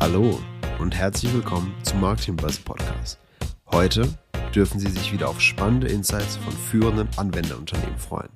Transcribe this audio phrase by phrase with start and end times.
[0.00, 0.38] Hallo
[0.78, 3.18] und herzlich willkommen zum Marketing Buzz Podcast.
[3.72, 4.08] Heute
[4.54, 8.28] dürfen Sie sich wieder auf spannende Insights von führenden Anwenderunternehmen freuen.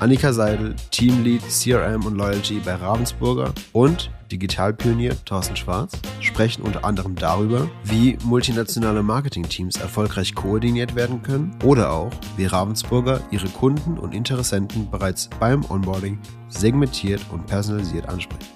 [0.00, 7.14] Annika Seidel, Teamlead CRM und Loyalty bei Ravensburger und Digitalpionier Thorsten Schwarz sprechen unter anderem
[7.14, 14.14] darüber, wie multinationale Marketingteams erfolgreich koordiniert werden können oder auch, wie Ravensburger ihre Kunden und
[14.14, 18.50] Interessenten bereits beim Onboarding segmentiert und personalisiert anspricht.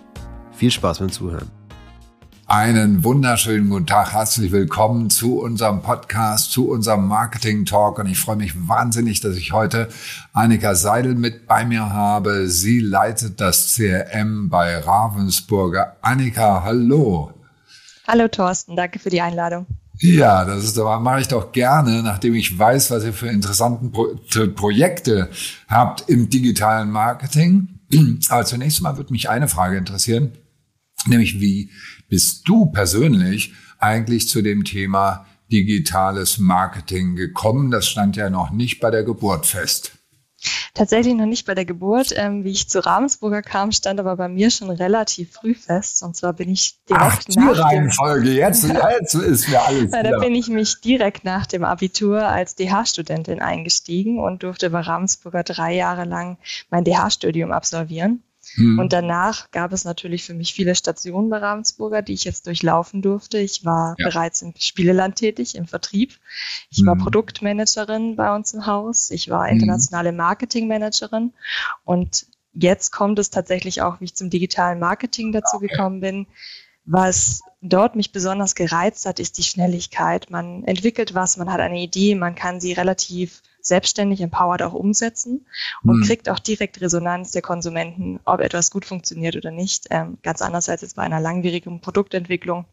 [0.52, 1.59] Viel Spaß beim Zuhören.
[2.50, 8.18] Einen wunderschönen guten Tag, herzlich willkommen zu unserem Podcast, zu unserem Marketing Talk und ich
[8.18, 9.88] freue mich wahnsinnig, dass ich heute
[10.32, 12.48] Annika Seidel mit bei mir habe.
[12.48, 15.96] Sie leitet das CRM bei Ravensburger.
[16.02, 17.32] Annika, hallo.
[18.08, 19.66] Hallo Thorsten, danke für die Einladung.
[20.00, 23.92] Ja, das ist aber mache ich doch gerne, nachdem ich weiß, was ihr für interessanten
[23.92, 24.16] Pro
[24.56, 25.30] Projekte
[25.68, 27.78] habt im digitalen Marketing.
[28.28, 30.32] Aber zunächst mal würde mich eine Frage interessieren,
[31.06, 31.70] nämlich wie
[32.10, 37.70] bist du persönlich eigentlich zu dem Thema digitales Marketing gekommen?
[37.70, 39.92] Das stand ja noch nicht bei der Geburt fest.
[40.72, 42.14] Tatsächlich noch nicht bei der Geburt.
[42.16, 46.02] Ähm, wie ich zu Ravensburger kam, stand aber bei mir schon relativ früh fest.
[46.02, 48.32] Und zwar bin ich direkt Ach, nach Reihenfolge.
[48.32, 48.64] Jetzt,
[49.00, 49.90] jetzt ist mir alles.
[49.90, 55.42] Da bin ich mich direkt nach dem Abitur als DH-Studentin eingestiegen und durfte bei Ravensburger
[55.42, 56.38] drei Jahre lang
[56.70, 58.22] mein DH-Studium absolvieren.
[58.56, 58.78] Mhm.
[58.78, 63.02] Und danach gab es natürlich für mich viele Stationen bei Ravensburger, die ich jetzt durchlaufen
[63.02, 63.38] durfte.
[63.38, 64.08] Ich war ja.
[64.08, 66.18] bereits im Spieleland tätig, im Vertrieb.
[66.70, 66.86] Ich mhm.
[66.86, 69.10] war Produktmanagerin bei uns im Haus.
[69.10, 69.52] Ich war mhm.
[69.52, 71.32] internationale Marketingmanagerin.
[71.84, 75.68] Und jetzt kommt es tatsächlich auch, wie ich zum digitalen Marketing dazu okay.
[75.68, 76.26] gekommen bin.
[76.84, 80.30] Was dort mich besonders gereizt hat, ist die Schnelligkeit.
[80.30, 85.46] Man entwickelt was, man hat eine Idee, man kann sie relativ selbstständig empowered auch umsetzen
[85.82, 86.04] und mhm.
[86.04, 89.86] kriegt auch direkt Resonanz der Konsumenten, ob etwas gut funktioniert oder nicht.
[89.90, 92.66] Ähm, ganz anders als jetzt bei einer langwierigen Produktentwicklung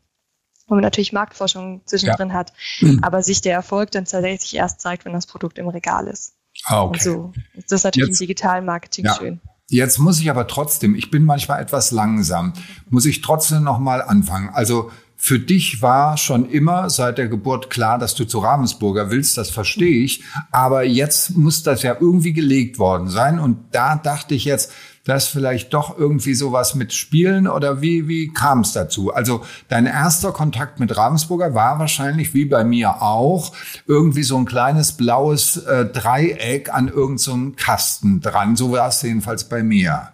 [0.67, 2.36] wo man natürlich Marktforschung zwischendrin ja.
[2.36, 2.99] hat, mhm.
[3.02, 6.33] aber sich der Erfolg dann tatsächlich erst zeigt, wenn das Produkt im Regal ist.
[6.65, 6.93] Ah, okay.
[6.93, 7.33] Und so.
[7.55, 9.15] Das ist natürlich Jetzt, im digitalen Marketing ja.
[9.15, 9.42] schön.
[9.70, 12.53] Jetzt muss ich aber trotzdem, ich bin manchmal etwas langsam,
[12.89, 14.49] muss ich trotzdem nochmal anfangen.
[14.49, 19.38] Also für dich war schon immer seit der Geburt klar, dass du zu Ravensburger willst,
[19.38, 20.23] das verstehe ich.
[20.52, 23.39] Aber jetzt muss das ja irgendwie gelegt worden sein.
[23.39, 24.72] Und da dachte ich jetzt,
[25.06, 29.14] das vielleicht doch irgendwie sowas mit Spielen oder wie, wie kam es dazu?
[29.14, 33.54] Also dein erster Kontakt mit Ravensburger war wahrscheinlich, wie bei mir auch,
[33.88, 38.56] irgendwie so ein kleines blaues äh, Dreieck an irgendeinem so Kasten dran.
[38.56, 40.10] So war es jedenfalls bei mir.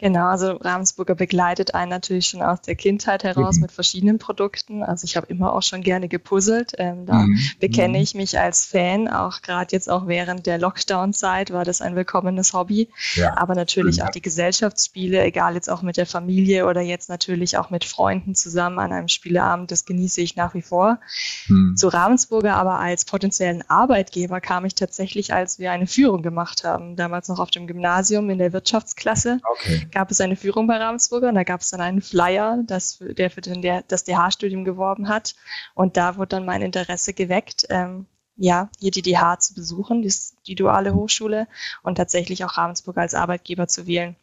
[0.00, 3.62] Genau, also Ravensburger begleitet einen natürlich schon aus der Kindheit heraus mhm.
[3.62, 4.82] mit verschiedenen Produkten.
[4.82, 6.72] Also ich habe immer auch schon gerne gepuzzelt.
[6.78, 7.38] Ähm, da mhm.
[7.60, 8.02] bekenne mhm.
[8.04, 9.08] ich mich als Fan.
[9.08, 12.88] Auch gerade jetzt auch während der Lockdown-Zeit war das ein willkommenes Hobby.
[13.14, 13.36] Ja.
[13.36, 14.06] Aber natürlich ja.
[14.06, 18.34] auch die Gesellschaftsspiele, egal jetzt auch mit der Familie oder jetzt natürlich auch mit Freunden
[18.34, 20.98] zusammen an einem Spieleabend, das genieße ich nach wie vor.
[21.46, 21.76] Mhm.
[21.76, 26.96] Zu Ravensburger aber als potenziellen Arbeitgeber kam ich tatsächlich, als wir eine Führung gemacht haben.
[26.96, 29.40] Damals noch auf dem Gymnasium in der Wirtschaftsklasse.
[29.52, 32.98] Okay gab es eine Führung bei Ravensburger und da gab es dann einen Flyer, das,
[33.00, 35.34] der für den, der, das DH-Studium geworben hat.
[35.74, 38.06] Und da wurde dann mein Interesse geweckt, ähm,
[38.36, 40.12] ja, hier die DH zu besuchen, die,
[40.46, 41.46] die duale Hochschule
[41.82, 44.16] und tatsächlich auch Ravensburger als Arbeitgeber zu wählen.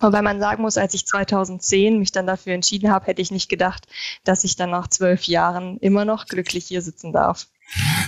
[0.00, 3.48] Wobei man sagen muss, als ich 2010 mich dann dafür entschieden habe, hätte ich nicht
[3.48, 3.88] gedacht,
[4.22, 7.48] dass ich dann nach zwölf Jahren immer noch glücklich hier sitzen darf.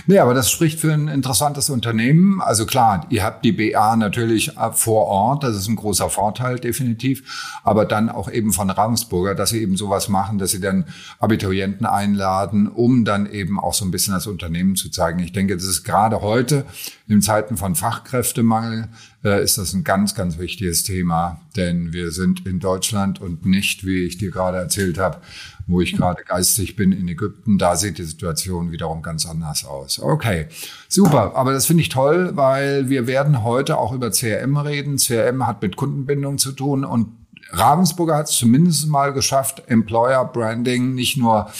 [0.07, 2.41] Nee, aber das spricht für ein interessantes Unternehmen.
[2.41, 7.59] Also klar, ihr habt die BA natürlich vor Ort, das ist ein großer Vorteil definitiv,
[7.63, 10.85] aber dann auch eben von Ravensburger, dass sie eben sowas machen, dass sie dann
[11.19, 15.19] Abiturienten einladen, um dann eben auch so ein bisschen das Unternehmen zu zeigen.
[15.19, 16.65] Ich denke, das ist gerade heute
[17.07, 18.89] in Zeiten von Fachkräftemangel
[19.23, 23.85] äh, ist das ein ganz, ganz wichtiges Thema, denn wir sind in Deutschland und nicht,
[23.85, 25.21] wie ich dir gerade erzählt habe,
[25.71, 27.57] wo ich gerade geistig bin in Ägypten.
[27.57, 29.99] Da sieht die Situation wiederum ganz anders aus.
[29.99, 30.47] Okay,
[30.87, 31.35] super.
[31.35, 34.97] Aber das finde ich toll, weil wir werden heute auch über CRM reden.
[34.97, 37.07] CRM hat mit Kundenbindung zu tun und
[37.51, 41.51] Ravensburger hat es zumindest mal geschafft, Employer Branding nicht nur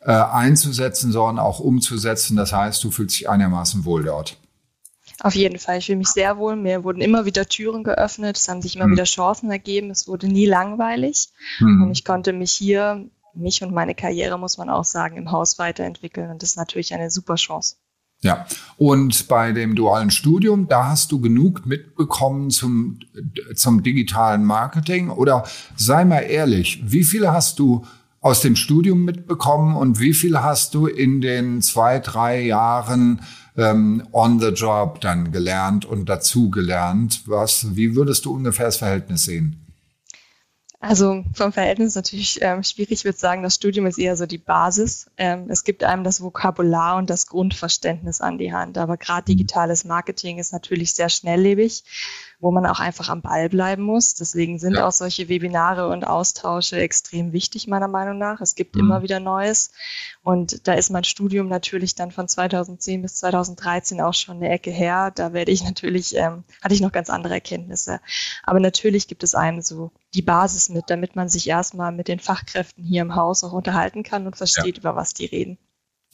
[0.00, 2.36] äh, einzusetzen, sondern auch umzusetzen.
[2.36, 4.36] Das heißt, du fühlst dich einigermaßen wohl dort.
[5.20, 5.78] Auf jeden Fall.
[5.78, 6.56] Ich fühle mich sehr wohl.
[6.56, 8.36] Mir wurden immer wieder Türen geöffnet.
[8.36, 8.92] Es haben sich immer mhm.
[8.92, 9.90] wieder Chancen ergeben.
[9.90, 11.28] Es wurde nie langweilig.
[11.60, 11.84] Mhm.
[11.84, 15.58] Und ich konnte mich hier mich und meine Karriere, muss man auch sagen, im Haus
[15.58, 16.30] weiterentwickeln.
[16.30, 17.76] Und das ist natürlich eine super Chance.
[18.22, 18.46] Ja,
[18.76, 23.00] und bei dem dualen Studium, da hast du genug mitbekommen zum,
[23.56, 25.10] zum digitalen Marketing?
[25.10, 25.44] Oder
[25.76, 27.84] sei mal ehrlich, wie viel hast du
[28.20, 33.22] aus dem Studium mitbekommen und wie viel hast du in den zwei, drei Jahren
[33.56, 37.24] ähm, on the job dann gelernt und dazu gelernt?
[37.26, 39.61] Was, wie würdest du ungefähr das Verhältnis sehen?
[40.84, 42.90] Also vom Verhältnis natürlich ähm, schwierig.
[42.90, 45.08] Ich würde sagen, das Studium ist eher so die Basis.
[45.16, 48.76] Ähm, es gibt einem das Vokabular und das Grundverständnis an die Hand.
[48.78, 51.84] Aber gerade digitales Marketing ist natürlich sehr schnelllebig
[52.42, 54.14] wo man auch einfach am Ball bleiben muss.
[54.14, 54.86] Deswegen sind ja.
[54.86, 58.40] auch solche Webinare und Austausche extrem wichtig, meiner Meinung nach.
[58.40, 58.80] Es gibt mhm.
[58.80, 59.70] immer wieder Neues.
[60.24, 64.72] Und da ist mein Studium natürlich dann von 2010 bis 2013 auch schon eine Ecke
[64.72, 65.12] her.
[65.14, 68.00] Da werde ich natürlich, ähm, hatte ich noch ganz andere Erkenntnisse.
[68.42, 72.18] Aber natürlich gibt es einem so die Basis mit, damit man sich erstmal mit den
[72.18, 74.80] Fachkräften hier im Haus auch unterhalten kann und versteht, ja.
[74.80, 75.58] über was die reden.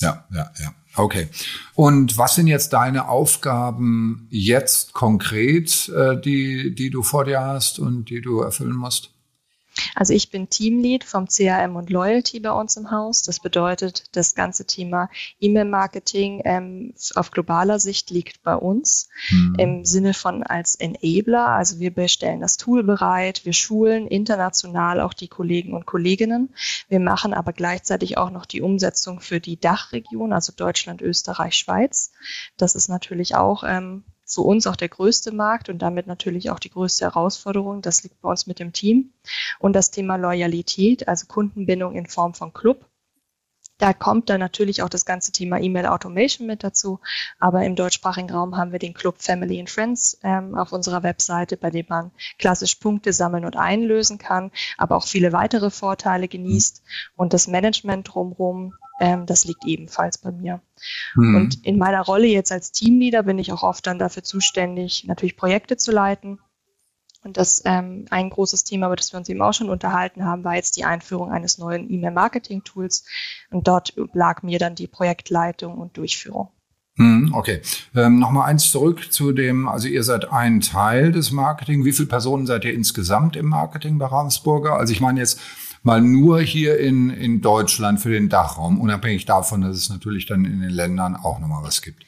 [0.00, 0.74] Ja, ja, ja.
[0.96, 1.28] Okay.
[1.74, 7.78] Und was sind jetzt deine Aufgaben jetzt konkret, äh, die, die du vor dir hast
[7.78, 9.12] und die du erfüllen musst?
[9.94, 13.22] Also ich bin Teamlead vom CRM und Loyalty bei uns im Haus.
[13.22, 15.10] Das bedeutet, das ganze Thema
[15.40, 19.54] E-Mail-Marketing ähm, auf globaler Sicht liegt bei uns mhm.
[19.58, 21.48] im Sinne von als Enabler.
[21.48, 26.54] Also wir bestellen das Tool bereit, wir schulen international auch die Kollegen und Kolleginnen.
[26.88, 32.12] Wir machen aber gleichzeitig auch noch die Umsetzung für die Dachregion, also Deutschland, Österreich, Schweiz.
[32.56, 36.58] Das ist natürlich auch ähm, für uns auch der größte Markt und damit natürlich auch
[36.58, 37.82] die größte Herausforderung.
[37.82, 39.12] Das liegt bei uns mit dem Team.
[39.58, 42.87] Und das Thema Loyalität, also Kundenbindung in Form von Club.
[43.78, 47.00] Da kommt dann natürlich auch das ganze Thema E-Mail Automation mit dazu.
[47.38, 51.56] Aber im deutschsprachigen Raum haben wir den Club Family and Friends ähm, auf unserer Webseite,
[51.56, 56.82] bei dem man klassisch Punkte sammeln und einlösen kann, aber auch viele weitere Vorteile genießt.
[57.16, 60.60] Und das Management drumherum ähm, das liegt ebenfalls bei mir.
[61.14, 61.36] Mhm.
[61.36, 65.36] Und in meiner Rolle jetzt als Teamleader bin ich auch oft dann dafür zuständig, natürlich
[65.36, 66.40] Projekte zu leiten.
[67.24, 70.44] Und das ähm, ein großes Thema, über das wir uns eben auch schon unterhalten haben,
[70.44, 73.04] war jetzt die Einführung eines neuen E-Mail-Marketing-Tools.
[73.50, 76.50] Und dort lag mir dann die Projektleitung und Durchführung.
[76.96, 77.60] Hm, okay.
[77.94, 81.84] Ähm, Nochmal eins zurück zu dem, also ihr seid ein Teil des Marketing.
[81.84, 84.74] Wie viele Personen seid ihr insgesamt im Marketing bei Ravensburger?
[84.74, 85.40] Also ich meine jetzt
[85.84, 90.44] mal nur hier in, in Deutschland für den Dachraum, unabhängig davon, dass es natürlich dann
[90.44, 92.04] in den Ländern auch nochmal was gibt.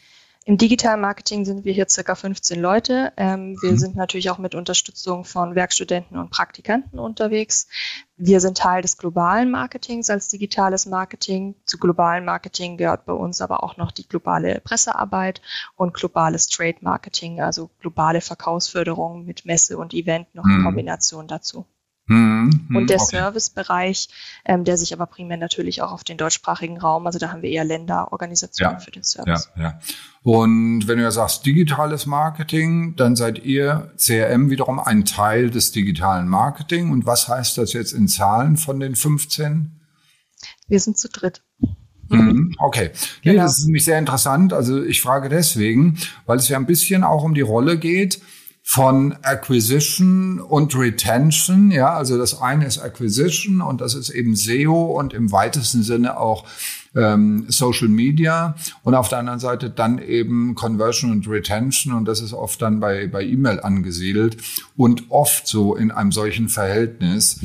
[0.47, 3.13] Im digitalen Marketing sind wir hier circa 15 Leute.
[3.19, 3.77] Ähm, wir mhm.
[3.77, 7.69] sind natürlich auch mit Unterstützung von Werkstudenten und Praktikanten unterwegs.
[8.17, 11.57] Wir sind Teil des globalen Marketings als digitales Marketing.
[11.67, 15.43] Zu globalen Marketing gehört bei uns aber auch noch die globale Pressearbeit
[15.77, 20.65] und globales Trade Marketing, also globale Verkaufsförderung mit Messe und Event noch in mhm.
[20.65, 21.67] Kombination dazu.
[22.11, 23.19] Mhm, und der okay.
[23.19, 24.09] Servicebereich,
[24.45, 27.51] ähm, der sich aber primär natürlich auch auf den deutschsprachigen Raum, also da haben wir
[27.51, 29.49] eher Länderorganisationen ja, für den Service.
[29.55, 29.81] Ja, ja.
[30.25, 35.71] Und wenn du ja sagst digitales Marketing, dann seid ihr CRM wiederum ein Teil des
[35.71, 36.91] digitalen Marketing.
[36.91, 39.81] Und was heißt das jetzt in Zahlen von den 15?
[40.67, 41.43] Wir sind zu dritt.
[42.09, 42.91] Mhm, okay.
[43.23, 43.45] Nee, genau.
[43.45, 44.53] das ist nämlich sehr interessant.
[44.53, 45.97] Also ich frage deswegen,
[46.27, 48.21] weil es ja ein bisschen auch um die Rolle geht,
[48.63, 51.71] von Acquisition und Retention.
[51.71, 56.19] Ja, also das eine ist Acquisition und das ist eben SEO und im weitesten Sinne
[56.19, 56.45] auch
[56.95, 62.21] ähm, Social Media und auf der anderen Seite dann eben Conversion und Retention und das
[62.21, 64.37] ist oft dann bei, bei E-Mail angesiedelt
[64.77, 67.41] und oft so in einem solchen Verhältnis.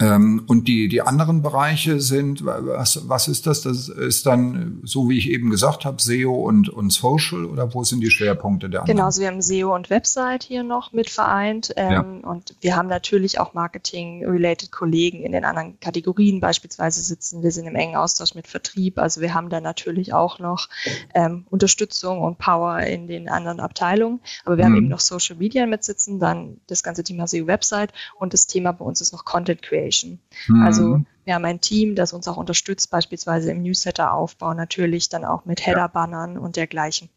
[0.00, 3.60] Ähm, und die, die anderen Bereiche sind, was, was ist das?
[3.60, 7.84] Das ist dann, so wie ich eben gesagt habe, SEO und, und Social oder wo
[7.84, 8.96] sind die Schwerpunkte der anderen?
[8.96, 12.28] Genau, also wir haben SEO und Website hier noch mit vereint ähm, ja.
[12.28, 17.42] und wir haben natürlich auch Marketing-related Kollegen in den anderen Kategorien beispielsweise sitzen.
[17.42, 20.68] Wir sind im engen Austausch mit Vertrieb, also wir haben da natürlich auch noch
[21.14, 24.68] ähm, Unterstützung und Power in den anderen Abteilungen, aber wir mhm.
[24.68, 28.72] haben eben noch Social Media mit sitzen, dann das ganze Thema SEO-Website und das Thema
[28.72, 30.18] bei uns ist noch Content Creation Creation.
[30.48, 30.62] Mhm.
[30.62, 35.44] Also wir haben ein Team, das uns auch unterstützt, beispielsweise im Newsletter-Aufbau, natürlich dann auch
[35.44, 37.08] mit Header-Bannern und dergleichen.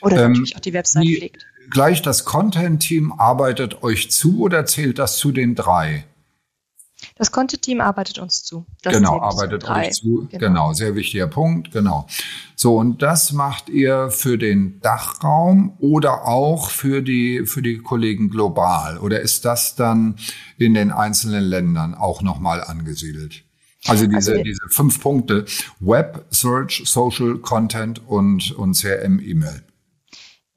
[0.00, 1.46] Oder ähm, natürlich auch die Website die, pflegt.
[1.70, 6.04] Gleich das Content-Team arbeitet euch zu oder zählt das zu den drei?
[7.18, 8.64] Das Content-Team arbeitet uns zu.
[8.82, 10.28] Das genau, arbeitet euch zu.
[10.30, 10.38] Genau.
[10.38, 10.72] genau.
[10.72, 11.72] sehr wichtiger Punkt.
[11.72, 12.06] Genau.
[12.54, 18.30] So, und das macht ihr für den Dachraum oder auch für die, für die Kollegen
[18.30, 18.98] global?
[18.98, 20.16] Oder ist das dann
[20.58, 23.44] in den einzelnen Ländern auch nochmal angesiedelt?
[23.86, 25.44] Also diese, also, diese fünf Punkte
[25.80, 29.64] Web, Search, Social, Content und, und CRM-E-Mail.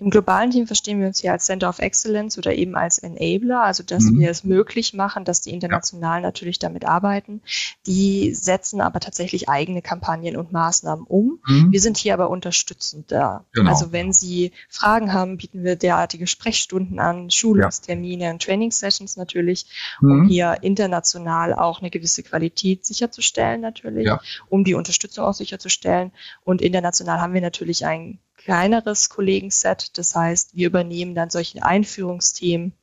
[0.01, 3.61] Im globalen Team verstehen wir uns hier als Center of Excellence oder eben als Enabler,
[3.61, 4.19] also dass mhm.
[4.19, 6.27] wir es möglich machen, dass die international ja.
[6.27, 7.41] natürlich damit arbeiten.
[7.85, 11.39] Die setzen aber tatsächlich eigene Kampagnen und Maßnahmen um.
[11.45, 11.71] Mhm.
[11.71, 13.45] Wir sind hier aber unterstützend da.
[13.53, 13.69] Genau.
[13.69, 18.31] Also wenn Sie Fragen haben, bieten wir derartige Sprechstunden an, Schulungstermine ja.
[18.31, 19.67] und Training Sessions natürlich,
[20.01, 20.27] um mhm.
[20.27, 24.19] hier international auch eine gewisse Qualität sicherzustellen natürlich, ja.
[24.49, 26.11] um die Unterstützung auch sicherzustellen.
[26.43, 29.97] Und international haben wir natürlich ein kleineres Kollegenset.
[29.97, 32.73] Das heißt, wir übernehmen dann solche Einführungsthemen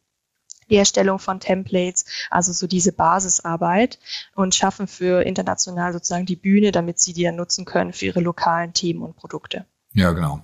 [0.71, 3.99] die Erstellung von Templates, also so diese Basisarbeit
[4.35, 8.21] und schaffen für international sozusagen die Bühne, damit sie die dann nutzen können für ihre
[8.21, 9.65] lokalen Themen und Produkte.
[9.95, 10.43] Ja, genau.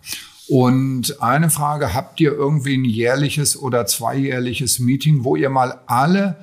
[0.48, 6.36] Und eine Frage, habt ihr irgendwie ein jährliches oder zweijährliches Meeting, wo ihr mal alle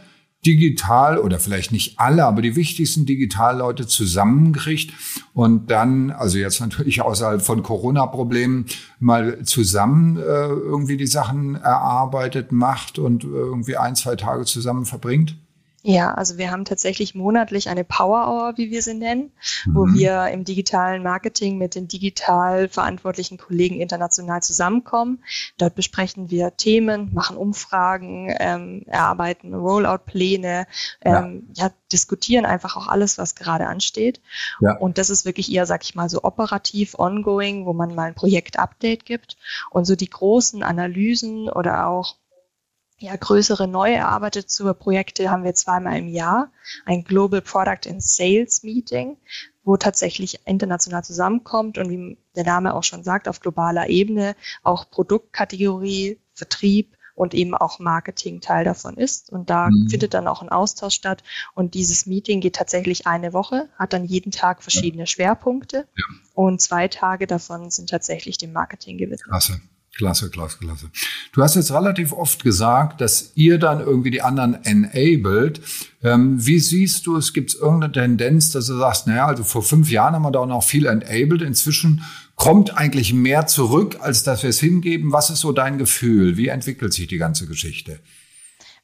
[0.45, 4.93] digital oder vielleicht nicht alle, aber die wichtigsten Digitalleute zusammenkriegt
[5.33, 8.65] und dann, also jetzt natürlich außerhalb von Corona-Problemen,
[9.00, 15.36] mal zusammen äh, irgendwie die Sachen erarbeitet, macht und irgendwie ein, zwei Tage zusammen verbringt?
[15.83, 19.31] Ja, also wir haben tatsächlich monatlich eine Power Hour, wie wir sie nennen,
[19.65, 19.75] mhm.
[19.75, 25.23] wo wir im digitalen Marketing mit den digital verantwortlichen Kollegen international zusammenkommen.
[25.57, 30.67] Dort besprechen wir Themen, machen Umfragen, ähm, erarbeiten Rollout-Pläne,
[31.01, 31.65] ähm, ja.
[31.65, 31.71] ja.
[31.91, 34.21] diskutieren einfach auch alles, was gerade ansteht.
[34.59, 34.77] Ja.
[34.77, 38.15] Und das ist wirklich eher, sag ich mal, so operativ, ongoing, wo man mal ein
[38.15, 39.38] Projekt-Update gibt.
[39.71, 42.17] Und so die großen Analysen oder auch
[43.01, 46.51] ja, größere neu erarbeitete Projekte haben wir zweimal im Jahr.
[46.86, 49.17] Ein Global Product and Sales Meeting,
[49.63, 54.89] wo tatsächlich international zusammenkommt und wie der Name auch schon sagt, auf globaler Ebene auch
[54.91, 59.31] Produktkategorie, Vertrieb und eben auch Marketing Teil davon ist.
[59.31, 59.89] Und da mhm.
[59.89, 61.24] findet dann auch ein Austausch statt.
[61.55, 65.88] Und dieses Meeting geht tatsächlich eine Woche, hat dann jeden Tag verschiedene Schwerpunkte.
[65.98, 66.05] Ja.
[66.36, 69.24] Und zwei Tage davon sind tatsächlich dem Marketing gewidmet.
[69.24, 69.60] Klasse.
[69.93, 70.89] Klasse, klasse, klasse.
[71.33, 75.62] Du hast jetzt relativ oft gesagt, dass ihr dann irgendwie die anderen enabled.
[76.01, 77.33] Ähm, wie siehst du es?
[77.33, 80.39] Gibt es irgendeine Tendenz, dass du sagst, naja, also vor fünf Jahren haben wir da
[80.39, 81.41] auch noch viel enabled.
[81.41, 82.03] Inzwischen
[82.36, 85.12] kommt eigentlich mehr zurück, als dass wir es hingeben.
[85.12, 86.38] Was ist so dein Gefühl?
[86.38, 88.00] Wie entwickelt sich die ganze Geschichte?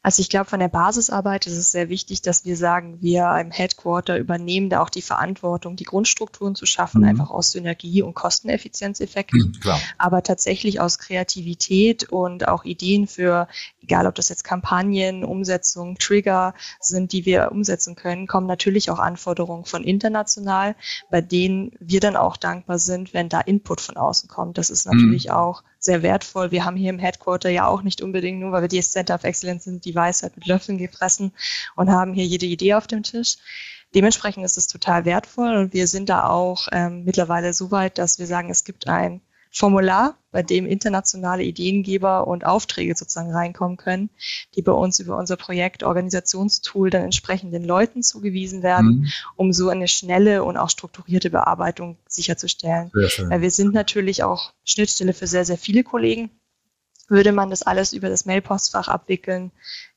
[0.08, 3.52] Also ich glaube, von der Basisarbeit ist es sehr wichtig, dass wir sagen, wir im
[3.52, 7.10] Headquarter übernehmen da auch die Verantwortung, die Grundstrukturen zu schaffen, mhm.
[7.10, 9.60] einfach aus Synergie- und Kosteneffizienzeffekten.
[9.62, 13.50] Mhm, aber tatsächlich aus Kreativität und auch Ideen für,
[13.82, 19.00] egal ob das jetzt Kampagnen, Umsetzung, Trigger sind, die wir umsetzen können, kommen natürlich auch
[19.00, 20.78] Anforderungen von international,
[21.12, 24.58] bei denen wir dann auch dankbar sind, wenn da Input von außen kommt.
[24.58, 25.32] Das ist natürlich mhm.
[25.32, 26.52] auch sehr wertvoll.
[26.52, 29.24] Wir haben hier im Headquarter ja auch nicht unbedingt nur, weil wir die Center of
[29.24, 31.34] Excellence sind, die Weisheit mit Löffeln gefressen
[31.76, 33.38] und haben hier jede Idee auf dem Tisch.
[33.96, 38.20] Dementsprechend ist es total wertvoll und wir sind da auch ähm, mittlerweile so weit, dass
[38.20, 44.10] wir sagen, es gibt ein Formular, bei dem internationale Ideengeber und Aufträge sozusagen reinkommen können,
[44.56, 49.08] die bei uns über unser Projekt Organisationstool dann entsprechend den Leuten zugewiesen werden, mhm.
[49.36, 52.92] um so eine schnelle und auch strukturierte Bearbeitung sicherzustellen.
[53.30, 56.30] Weil wir sind natürlich auch Schnittstelle für sehr, sehr viele Kollegen.
[57.08, 59.52] Würde man das alles über das Mailpostfach abwickeln,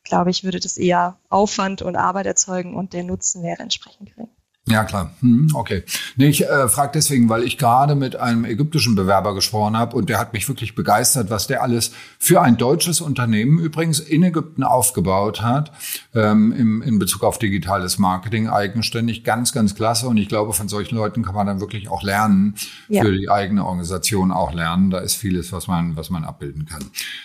[0.05, 4.30] glaube ich, würde das eher Aufwand und Arbeit erzeugen und der Nutzen wäre entsprechend gering.
[4.71, 5.11] Ja, klar.
[5.21, 5.83] Hm, okay.
[6.17, 10.09] Nee, ich äh, frage deswegen, weil ich gerade mit einem ägyptischen Bewerber gesprochen habe und
[10.09, 14.63] der hat mich wirklich begeistert, was der alles für ein deutsches Unternehmen übrigens in Ägypten
[14.63, 15.73] aufgebaut hat,
[16.15, 19.25] ähm, im, in Bezug auf digitales Marketing eigenständig.
[19.25, 20.07] Ganz, ganz klasse.
[20.07, 22.55] Und ich glaube, von solchen Leuten kann man dann wirklich auch lernen,
[22.89, 23.03] ja.
[23.03, 24.91] für die eigene Organisation auch lernen.
[24.91, 26.85] Da ist vieles, was man, was man abbilden kann.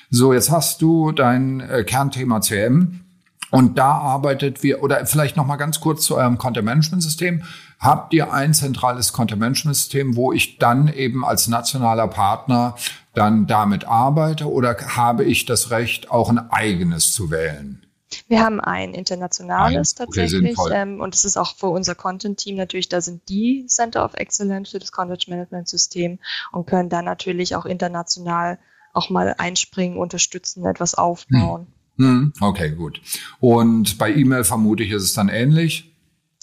[0.09, 3.04] So, jetzt hast du dein äh, Kernthema CM.
[3.51, 7.43] Und da arbeitet wir, oder vielleicht noch mal ganz kurz zu eurem Content-Management-System.
[7.79, 12.75] Habt ihr ein zentrales Content-Management-System, wo ich dann eben als nationaler Partner
[13.13, 17.85] dann damit arbeite oder habe ich das Recht, auch ein eigenes zu wählen?
[18.27, 22.87] Wir haben ein internationales ein, tatsächlich ähm, und es ist auch für unser Content-Team natürlich,
[22.87, 26.19] da sind die Center of Excellence für das Content-Management-System
[26.51, 28.59] und können dann natürlich auch international
[28.93, 31.61] auch mal einspringen, unterstützen, etwas aufbauen.
[31.61, 31.74] Hm.
[31.97, 33.01] Hm, okay, gut.
[33.39, 35.95] Und bei E-Mail vermute ich, ist es dann ähnlich?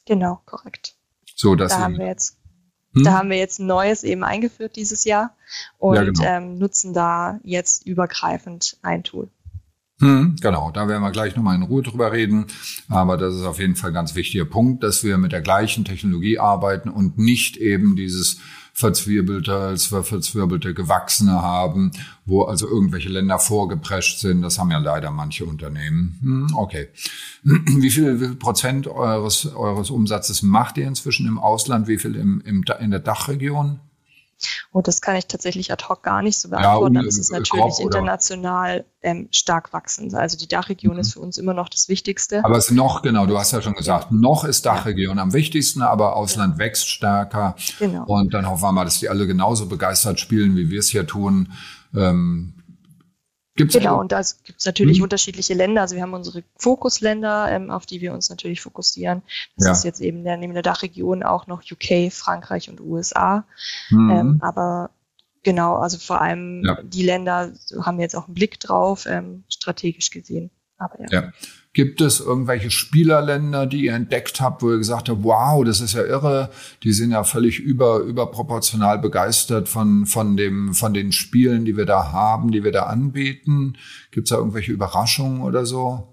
[0.06, 0.96] Genau, korrekt.
[1.34, 2.38] So, dass da haben wir jetzt,
[2.94, 3.04] hm?
[3.04, 5.36] da haben wir jetzt ein neues eben eingeführt dieses Jahr
[5.78, 6.22] und ja, genau.
[6.24, 9.28] ähm, nutzen da jetzt übergreifend ein Tool.
[10.02, 12.46] Hm, genau, da werden wir gleich nochmal in Ruhe drüber reden.
[12.88, 15.84] Aber das ist auf jeden Fall ein ganz wichtiger Punkt, dass wir mit der gleichen
[15.84, 18.40] Technologie arbeiten und nicht eben dieses
[18.72, 21.92] verzwirbelte, verzwirbelte Gewachsene haben,
[22.24, 24.42] wo also irgendwelche Länder vorgeprescht sind.
[24.42, 26.18] Das haben ja leider manche Unternehmen.
[26.22, 26.88] Hm, okay.
[27.42, 31.86] Wie viel, wie viel Prozent eures, eures Umsatzes macht ihr inzwischen im Ausland?
[31.86, 33.80] Wie viel im, im, in der Dachregion?
[34.70, 36.94] Und das kann ich tatsächlich ad hoc gar nicht so beantworten.
[36.94, 40.14] Ja, es ist natürlich international ähm, stark wachsend.
[40.14, 41.00] Also die Dachregion mhm.
[41.00, 42.44] ist für uns immer noch das Wichtigste.
[42.44, 44.16] Aber es ist noch, genau, du hast ja schon gesagt, ja.
[44.16, 46.58] noch ist Dachregion am wichtigsten, aber Ausland ja.
[46.58, 47.56] wächst stärker.
[47.78, 48.04] Genau.
[48.06, 51.06] Und dann hoffen wir mal, dass die alle genauso begeistert spielen, wie wir es hier
[51.06, 51.52] tun.
[51.94, 52.54] Ähm,
[53.54, 55.04] Gibt's genau, und da gibt es natürlich mhm.
[55.04, 55.82] unterschiedliche Länder.
[55.82, 59.22] Also wir haben unsere Fokusländer, ähm, auf die wir uns natürlich fokussieren.
[59.56, 59.72] Das ja.
[59.72, 63.44] ist jetzt eben der, neben der Dachregion auch noch UK, Frankreich und USA.
[63.90, 64.10] Mhm.
[64.10, 64.90] Ähm, aber
[65.42, 66.82] genau, also vor allem ja.
[66.82, 70.50] die Länder haben wir jetzt auch einen Blick drauf, ähm, strategisch gesehen.
[70.78, 71.06] Aber ja.
[71.10, 71.32] ja.
[71.74, 75.94] Gibt es irgendwelche Spielerländer, die ihr entdeckt habt, wo ihr gesagt habt, wow, das ist
[75.94, 76.50] ja irre,
[76.82, 81.86] die sind ja völlig über, überproportional begeistert von, von dem, von den Spielen, die wir
[81.86, 83.78] da haben, die wir da anbieten?
[84.10, 86.12] Gibt es da irgendwelche Überraschungen oder so?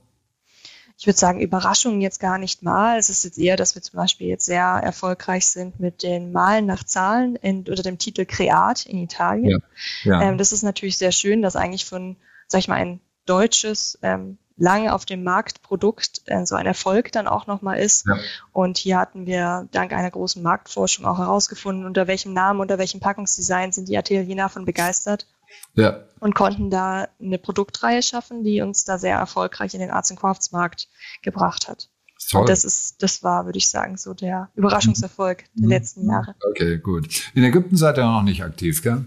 [0.97, 2.97] Ich würde sagen, Überraschungen jetzt gar nicht mal.
[2.97, 6.65] Es ist jetzt eher, dass wir zum Beispiel jetzt sehr erfolgreich sind mit den Malen
[6.65, 9.61] nach Zahlen in, unter dem Titel Creat in Italien.
[10.03, 10.21] Ja, ja.
[10.21, 14.37] Ähm, das ist natürlich sehr schön, dass eigentlich von, sag ich mal, ein deutsches ähm,
[14.59, 18.05] lange auf dem Markt Produkt äh, so ein Erfolg dann auch nochmal ist.
[18.05, 18.17] Ja.
[18.51, 22.99] Und hier hatten wir dank einer großen Marktforschung auch herausgefunden, unter welchem Namen, unter welchem
[22.99, 25.25] Packungsdesign sind die Italiener davon begeistert.
[25.73, 26.01] Ja.
[26.19, 30.19] Und konnten da eine Produktreihe schaffen, die uns da sehr erfolgreich in den Arts and
[30.19, 30.89] Crafts Markt
[31.21, 31.89] gebracht hat.
[32.29, 32.41] Toll.
[32.41, 35.69] Und das ist, das war, würde ich sagen, so der Überraschungserfolg der mhm.
[35.69, 36.35] letzten Jahre.
[36.49, 37.07] Okay, gut.
[37.33, 39.05] In Ägypten seid ihr noch nicht aktiv, gell?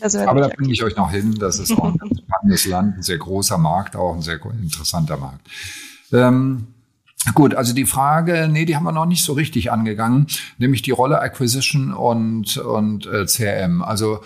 [0.00, 1.34] Nee, Aber da bringe ich euch noch hin.
[1.38, 5.48] Das ist auch ein spannendes Land, ein sehr großer Markt, auch ein sehr interessanter Markt.
[6.12, 6.66] Ähm,
[7.34, 10.90] Gut, also die Frage, nee, die haben wir noch nicht so richtig angegangen, nämlich die
[10.90, 13.82] Rolle Acquisition und, und äh, CRM.
[13.82, 14.20] Also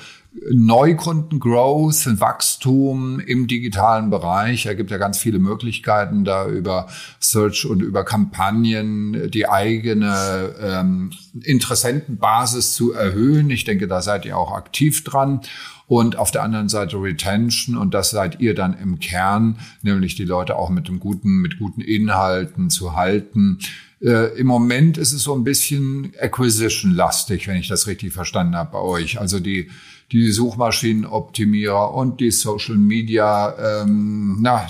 [0.51, 4.65] Neukunden, Growth, Wachstum im digitalen Bereich.
[4.65, 6.89] Da gibt ja ganz viele Möglichkeiten, da über
[7.21, 11.11] Search und über Kampagnen die eigene ähm,
[11.41, 13.49] Interessentenbasis zu erhöhen.
[13.51, 15.41] Ich denke, da seid ihr auch aktiv dran.
[15.87, 20.25] Und auf der anderen Seite Retention und das seid ihr dann im Kern, nämlich die
[20.25, 23.59] Leute auch mit dem guten, mit guten Inhalten zu halten.
[24.01, 28.73] Äh, Im Moment ist es so ein bisschen Acquisition-lastig, wenn ich das richtig verstanden habe
[28.73, 29.21] bei euch.
[29.21, 29.71] Also die
[30.13, 34.67] die Suchmaschinenoptimierer und die Social Media ähm, na,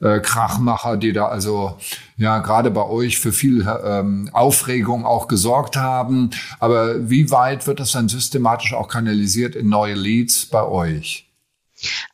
[0.00, 1.76] äh, Krachmacher, die da also
[2.16, 6.30] ja gerade bei euch für viel ähm, Aufregung auch gesorgt haben.
[6.58, 11.29] Aber wie weit wird das dann systematisch auch kanalisiert in neue Leads bei euch?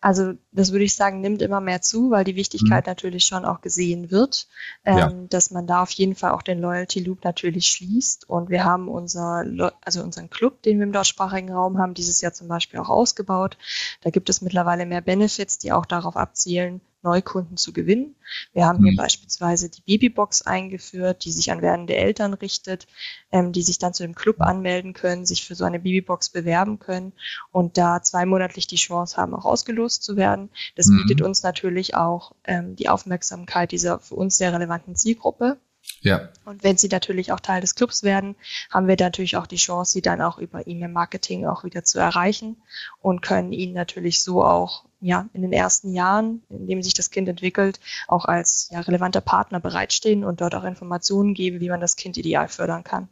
[0.00, 2.90] Also das würde ich sagen, nimmt immer mehr zu, weil die Wichtigkeit mhm.
[2.90, 4.48] natürlich schon auch gesehen wird,
[4.84, 5.12] ähm, ja.
[5.28, 8.28] dass man da auf jeden Fall auch den Loyalty Loop natürlich schließt.
[8.28, 9.44] Und wir haben unser,
[9.82, 13.56] also unseren Club, den wir im deutschsprachigen Raum haben, dieses Jahr zum Beispiel auch ausgebaut.
[14.02, 18.16] Da gibt es mittlerweile mehr Benefits, die auch darauf abzielen, Neukunden zu gewinnen.
[18.52, 18.96] Wir haben hier mhm.
[18.96, 22.86] beispielsweise die Babybox eingeführt, die sich an werdende Eltern richtet,
[23.30, 26.78] ähm, die sich dann zu dem Club anmelden können, sich für so eine Babybox bewerben
[26.78, 27.12] können
[27.52, 30.50] und da zweimonatlich die Chance haben, auch ausgelost zu werden.
[30.74, 30.98] Das mhm.
[30.98, 35.58] bietet uns natürlich auch ähm, die Aufmerksamkeit dieser für uns sehr relevanten Zielgruppe.
[36.00, 36.28] Ja.
[36.44, 38.34] Und wenn sie natürlich auch Teil des Clubs werden,
[38.70, 42.56] haben wir natürlich auch die Chance, sie dann auch über E-Mail-Marketing auch wieder zu erreichen
[43.00, 47.10] und können ihnen natürlich so auch ja in den ersten Jahren, in dem sich das
[47.10, 51.80] Kind entwickelt, auch als ja, relevanter Partner bereitstehen und dort auch Informationen geben, wie man
[51.80, 53.08] das Kind ideal fördern kann.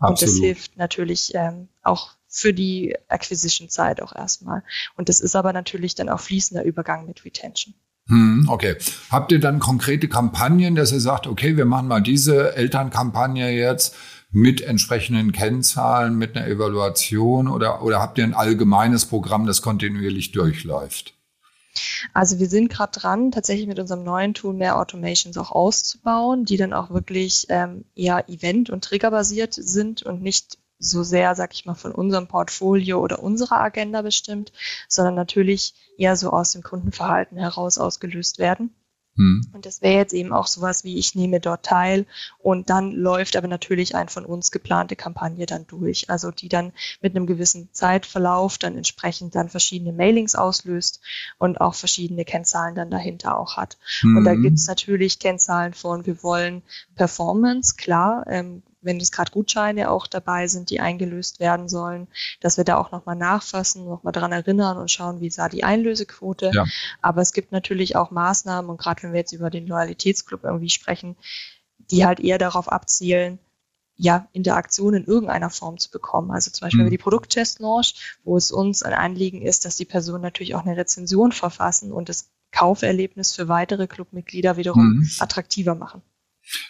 [0.00, 0.10] Absolut.
[0.10, 4.62] Und das hilft natürlich ähm, auch für die Acquisition-Zeit auch erstmal.
[4.96, 7.74] Und das ist aber natürlich dann auch fließender Übergang mit Retention.
[8.08, 8.76] Hm, okay.
[9.10, 13.94] Habt ihr dann konkrete Kampagnen, dass ihr sagt, okay, wir machen mal diese Elternkampagne jetzt
[14.30, 20.32] mit entsprechenden Kennzahlen, mit einer Evaluation oder, oder habt ihr ein allgemeines Programm, das kontinuierlich
[20.32, 21.17] durchläuft?
[22.14, 26.56] Also wir sind gerade dran, tatsächlich mit unserem neuen Tool mehr Automations auch auszubauen, die
[26.56, 31.66] dann auch wirklich ähm, eher event- und triggerbasiert sind und nicht so sehr, sag ich
[31.66, 34.52] mal, von unserem Portfolio oder unserer Agenda bestimmt,
[34.88, 38.74] sondern natürlich eher so aus dem Kundenverhalten heraus ausgelöst werden.
[39.18, 39.44] Hm.
[39.52, 42.06] Und das wäre jetzt eben auch sowas wie, ich nehme dort teil
[42.38, 46.08] und dann läuft aber natürlich ein von uns geplante Kampagne dann durch.
[46.08, 51.00] Also die dann mit einem gewissen Zeitverlauf dann entsprechend dann verschiedene Mailings auslöst
[51.38, 53.76] und auch verschiedene Kennzahlen dann dahinter auch hat.
[54.00, 54.18] Hm.
[54.18, 54.42] Und da hm.
[54.42, 56.62] gibt's natürlich Kennzahlen von, wir wollen
[56.94, 62.08] Performance, klar, ähm, wenn es gerade Gutscheine auch dabei sind, die eingelöst werden sollen,
[62.40, 66.50] dass wir da auch nochmal nachfassen, nochmal dran erinnern und schauen, wie sah die Einlösequote.
[66.54, 66.64] Ja.
[67.02, 70.70] Aber es gibt natürlich auch Maßnahmen und gerade wenn wir jetzt über den Loyalitätsclub irgendwie
[70.70, 71.16] sprechen,
[71.90, 73.38] die halt eher darauf abzielen,
[73.96, 76.30] ja, Interaktion in irgendeiner Form zu bekommen.
[76.30, 76.90] Also zum Beispiel mhm.
[76.90, 81.32] die Produkttest-Launch, wo es uns ein Anliegen ist, dass die Personen natürlich auch eine Rezension
[81.32, 85.10] verfassen und das Kauferlebnis für weitere Clubmitglieder wiederum mhm.
[85.18, 86.02] attraktiver machen.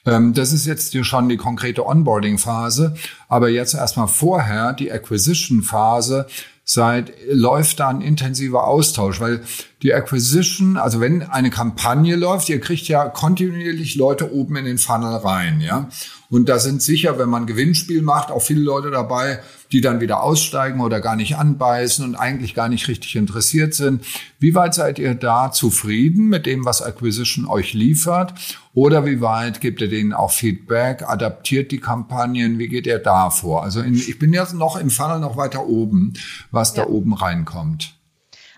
[0.06, 2.94] Ähm, das ist jetzt schon die konkrete Onboarding-Phase,
[3.28, 6.26] aber jetzt erstmal vorher die Acquisition-Phase.
[6.70, 9.40] Seit läuft da ein intensiver Austausch, weil
[9.82, 14.76] die Acquisition, also wenn eine Kampagne läuft, ihr kriegt ja kontinuierlich Leute oben in den
[14.76, 15.88] Funnel rein, ja.
[16.28, 19.40] Und da sind sicher, wenn man Gewinnspiel macht, auch viele Leute dabei,
[19.72, 24.04] die dann wieder aussteigen oder gar nicht anbeißen und eigentlich gar nicht richtig interessiert sind.
[24.38, 28.34] Wie weit seid ihr da zufrieden mit dem, was Acquisition euch liefert?
[28.74, 31.02] Oder wie weit gebt ihr denen auch Feedback?
[31.02, 32.58] Adaptiert die Kampagnen?
[32.58, 33.62] Wie geht ihr da vor?
[33.62, 36.14] Also in, ich bin jetzt noch im Funnel noch weiter oben,
[36.50, 36.84] was ja.
[36.84, 37.97] da oben reinkommt.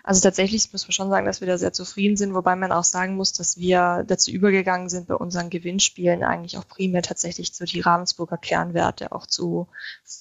[0.03, 2.83] Also tatsächlich muss man schon sagen, dass wir da sehr zufrieden sind, wobei man auch
[2.83, 7.65] sagen muss, dass wir dazu übergegangen sind, bei unseren Gewinnspielen eigentlich auch primär tatsächlich so
[7.65, 9.67] die Ravensburger Kernwerte auch zu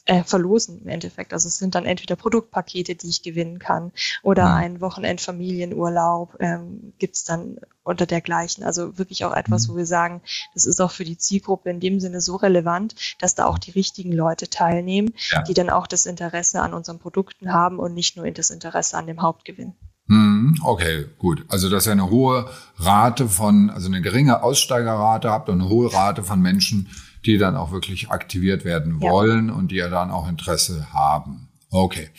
[0.04, 1.32] äh, verlosen im Endeffekt.
[1.32, 4.54] Also es sind dann entweder Produktpakete, die ich gewinnen kann, oder mhm.
[4.54, 8.64] ein Wochenendfamilienurlaub ähm, gibt dann unter dergleichen.
[8.64, 9.72] Also wirklich auch etwas, mhm.
[9.72, 10.22] wo wir sagen,
[10.54, 13.70] das ist auch für die Zielgruppe in dem Sinne so relevant, dass da auch die
[13.70, 15.42] richtigen Leute teilnehmen, ja.
[15.42, 19.06] die dann auch das Interesse an unseren Produkten haben und nicht nur das Interesse an
[19.06, 19.74] dem Hauptgewinn.
[20.06, 20.56] Mhm.
[20.62, 21.44] Okay, gut.
[21.48, 25.92] Also dass ihr eine hohe Rate von, also eine geringe Aussteigerrate habt und eine hohe
[25.92, 26.88] Rate von Menschen,
[27.24, 29.54] die dann auch wirklich aktiviert werden wollen ja.
[29.54, 31.48] und die ja dann auch Interesse haben.
[31.70, 32.10] Okay.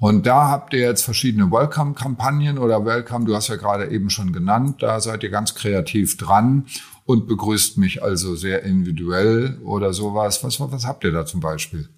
[0.00, 4.32] Und da habt ihr jetzt verschiedene Welcome-Kampagnen oder Welcome, du hast ja gerade eben schon
[4.32, 6.64] genannt, da seid ihr ganz kreativ dran
[7.04, 10.42] und begrüßt mich also sehr individuell oder sowas.
[10.42, 11.90] Was, was habt ihr da zum Beispiel?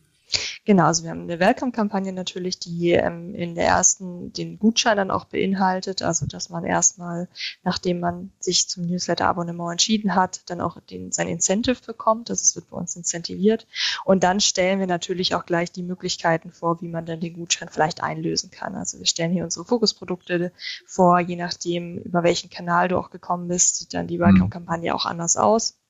[0.64, 5.10] Genau, also wir haben eine Welcome-Kampagne natürlich, die ähm, in der ersten den Gutschein dann
[5.10, 7.28] auch beinhaltet, also dass man erstmal,
[7.64, 12.30] nachdem man sich zum Newsletter-Abonnement entschieden hat, dann auch den, sein Incentive bekommt.
[12.30, 13.66] Also es wird bei uns incentiviert.
[14.04, 17.68] Und dann stellen wir natürlich auch gleich die Möglichkeiten vor, wie man dann den Gutschein
[17.68, 18.76] vielleicht einlösen kann.
[18.76, 20.52] Also wir stellen hier unsere Fokusprodukte
[20.86, 24.22] vor, je nachdem, über welchen Kanal du auch gekommen bist, sieht dann die mhm.
[24.22, 25.81] Welcome-Kampagne auch anders aus.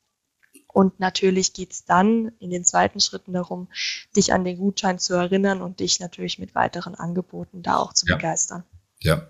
[0.73, 3.69] Und natürlich geht's dann in den zweiten Schritten darum,
[4.17, 8.07] dich an den Gutschein zu erinnern und dich natürlich mit weiteren Angeboten da auch zu
[8.07, 8.17] ja.
[8.17, 8.65] begeistern.
[9.03, 9.23] Ja.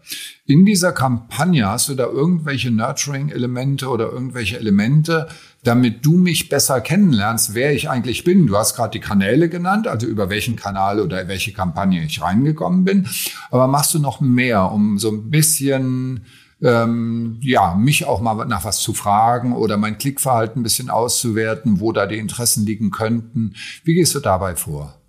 [0.44, 5.28] In dieser Kampagne hast du da irgendwelche Nurturing-Elemente oder irgendwelche Elemente,
[5.64, 8.46] damit du mich besser kennenlernst, wer ich eigentlich bin.
[8.46, 12.84] Du hast gerade die Kanäle genannt, also über welchen Kanal oder welche Kampagne ich reingekommen
[12.84, 13.08] bin.
[13.50, 16.26] Aber machst du noch mehr, um so ein bisschen
[16.62, 21.80] ähm, ja, mich auch mal nach was zu fragen oder mein Klickverhalten ein bisschen auszuwerten,
[21.80, 23.54] wo da die Interessen liegen könnten.
[23.84, 25.01] Wie gehst du dabei vor?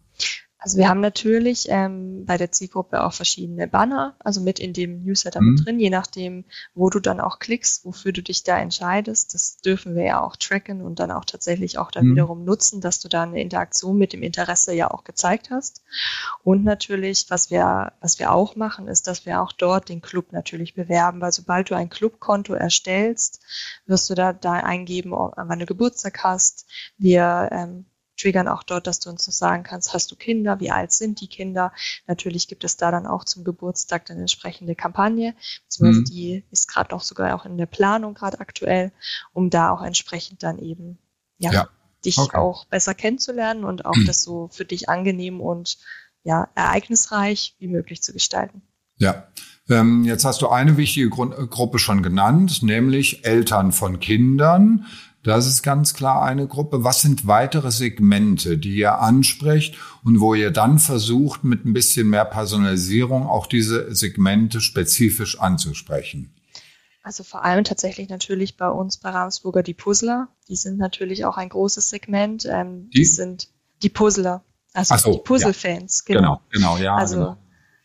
[0.64, 5.04] Also wir haben natürlich ähm, bei der Zielgruppe auch verschiedene Banner, also mit in dem
[5.04, 5.50] Newsletter mhm.
[5.50, 9.34] mit drin, je nachdem, wo du dann auch klickst, wofür du dich da entscheidest.
[9.34, 12.12] Das dürfen wir ja auch tracken und dann auch tatsächlich auch dann mhm.
[12.14, 15.84] wiederum nutzen, dass du da eine Interaktion mit dem Interesse ja auch gezeigt hast.
[16.46, 20.32] Und natürlich, was wir, was wir auch machen, ist, dass wir auch dort den Club
[20.32, 23.42] natürlich bewerben, weil sobald du ein Clubkonto erstellst,
[23.86, 26.68] wirst du da, da eingeben, wann du Geburtstag hast.
[26.98, 27.86] Wir ähm,
[28.18, 31.22] triggern auch dort, dass du uns das sagen kannst, hast du Kinder, wie alt sind
[31.22, 31.72] die Kinder?
[32.08, 36.06] Natürlich gibt es da dann auch zum Geburtstag eine entsprechende Kampagne, beziehungsweise mhm.
[36.06, 38.92] die ist gerade noch sogar auch in der Planung gerade aktuell,
[39.34, 41.00] um da auch entsprechend dann eben
[41.38, 41.70] ja, ja.
[42.06, 42.38] dich okay.
[42.38, 44.06] auch besser kennenzulernen und auch mhm.
[44.06, 45.78] das so für dich angenehm und
[46.24, 48.62] ja, ereignisreich wie möglich zu gestalten.
[48.98, 49.28] Ja,
[49.70, 54.86] ähm, jetzt hast du eine wichtige Grund Gruppe schon genannt, nämlich Eltern von Kindern.
[55.24, 56.84] Das ist ganz klar eine Gruppe.
[56.84, 62.10] Was sind weitere Segmente, die ihr ansprecht und wo ihr dann versucht, mit ein bisschen
[62.10, 66.34] mehr Personalisierung auch diese Segmente spezifisch anzusprechen?
[67.04, 70.28] Also vor allem tatsächlich natürlich bei uns bei Ravensburger die Puzzler.
[70.50, 72.46] Die sind natürlich auch ein großes Segment.
[72.46, 73.00] Ähm, die?
[73.00, 73.06] die?
[73.06, 73.50] sind
[73.82, 76.04] die Puzzler, also so, die Puzzle-Fans.
[76.08, 76.16] Ja.
[76.16, 76.42] Genau.
[76.50, 76.96] genau, genau, ja.
[76.96, 77.38] Also genau.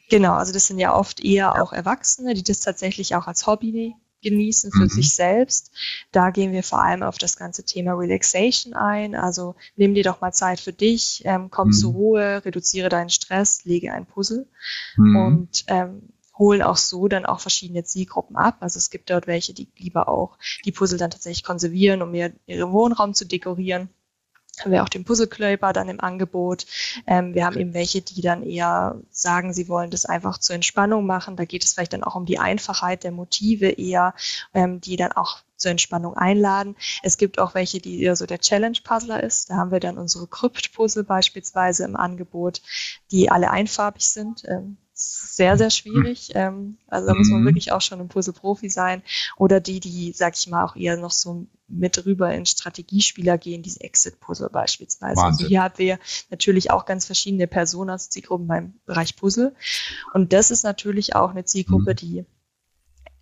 [0.09, 1.63] genau, also das sind ja oft eher ja.
[1.63, 3.95] auch Erwachsene, die das tatsächlich auch als Hobby
[4.31, 4.89] genießen für mhm.
[4.89, 5.73] sich selbst.
[6.13, 9.15] Da gehen wir vor allem auf das ganze Thema Relaxation ein.
[9.15, 11.73] Also nimm dir doch mal Zeit für dich, ähm, komm mhm.
[11.73, 14.47] zur Ruhe, reduziere deinen Stress, lege ein Puzzle
[14.97, 15.17] mhm.
[15.17, 16.03] und ähm,
[16.39, 18.59] holen auch so dann auch verschiedene Zielgruppen ab.
[18.61, 22.33] Also es gibt dort welche, die lieber auch die Puzzle dann tatsächlich konservieren, um ihr,
[22.47, 23.91] ihren Wohnraum zu dekorieren
[24.61, 26.67] haben wir auch den Puzzleclöber dann im Angebot.
[27.07, 31.07] Ähm, wir haben eben welche, die dann eher sagen, sie wollen das einfach zur Entspannung
[31.07, 31.37] machen.
[31.37, 34.15] Da geht es vielleicht dann auch um die Einfachheit der Motive eher,
[34.55, 36.77] ähm, die dann auch zur Entspannung einladen.
[37.03, 39.51] Es gibt auch welche, die eher so der Challenge-Puzzler ist.
[39.51, 42.63] Da haben wir dann unsere Krypt-Puzzle beispielsweise im Angebot,
[43.11, 44.45] die alle einfarbig sind.
[44.47, 46.31] Ähm, sehr, sehr schwierig.
[46.35, 47.47] Ähm, also da muss man mhm.
[47.47, 49.03] wirklich auch schon ein Puzzle-Profi sein.
[49.37, 53.63] Oder die, die, sag ich mal, auch eher noch so mit rüber in Strategiespieler gehen,
[53.63, 55.23] diese Exit-Puzzle beispielsweise.
[55.23, 55.99] Also hier haben wir
[56.31, 59.55] natürlich auch ganz verschiedene Personas, Zielgruppen beim Bereich Puzzle.
[60.15, 61.97] Und das ist natürlich auch eine Zielgruppe, mhm.
[61.97, 62.27] die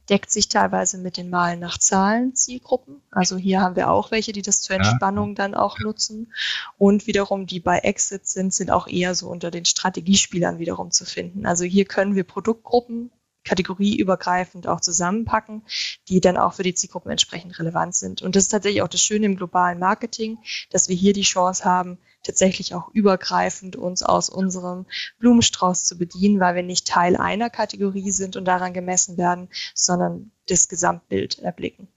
[0.09, 3.03] deckt sich teilweise mit den Malen nach Zahlen Zielgruppen.
[3.11, 6.33] Also hier haben wir auch welche, die das zur Entspannung dann auch nutzen.
[6.79, 11.05] Und wiederum, die bei Exit sind, sind auch eher so unter den Strategiespielern wiederum zu
[11.05, 11.47] finden.
[11.47, 13.11] Also hier können wir Produktgruppen
[13.47, 15.63] kategorieübergreifend auch zusammenpacken,
[16.09, 18.21] die dann auch für die Zielgruppen entsprechend relevant sind.
[18.21, 20.39] Und das ist tatsächlich auch das Schöne im globalen Marketing,
[20.71, 24.87] dass wir hier die Chance haben, tatsächlich auch übergreifend uns aus unserem
[25.21, 30.33] Blumenstrauß zu bedienen, weil wir nicht Teil einer Kategorie sind und daran gemessen werden, sondern
[30.49, 31.89] das Gesamtbild erblicken.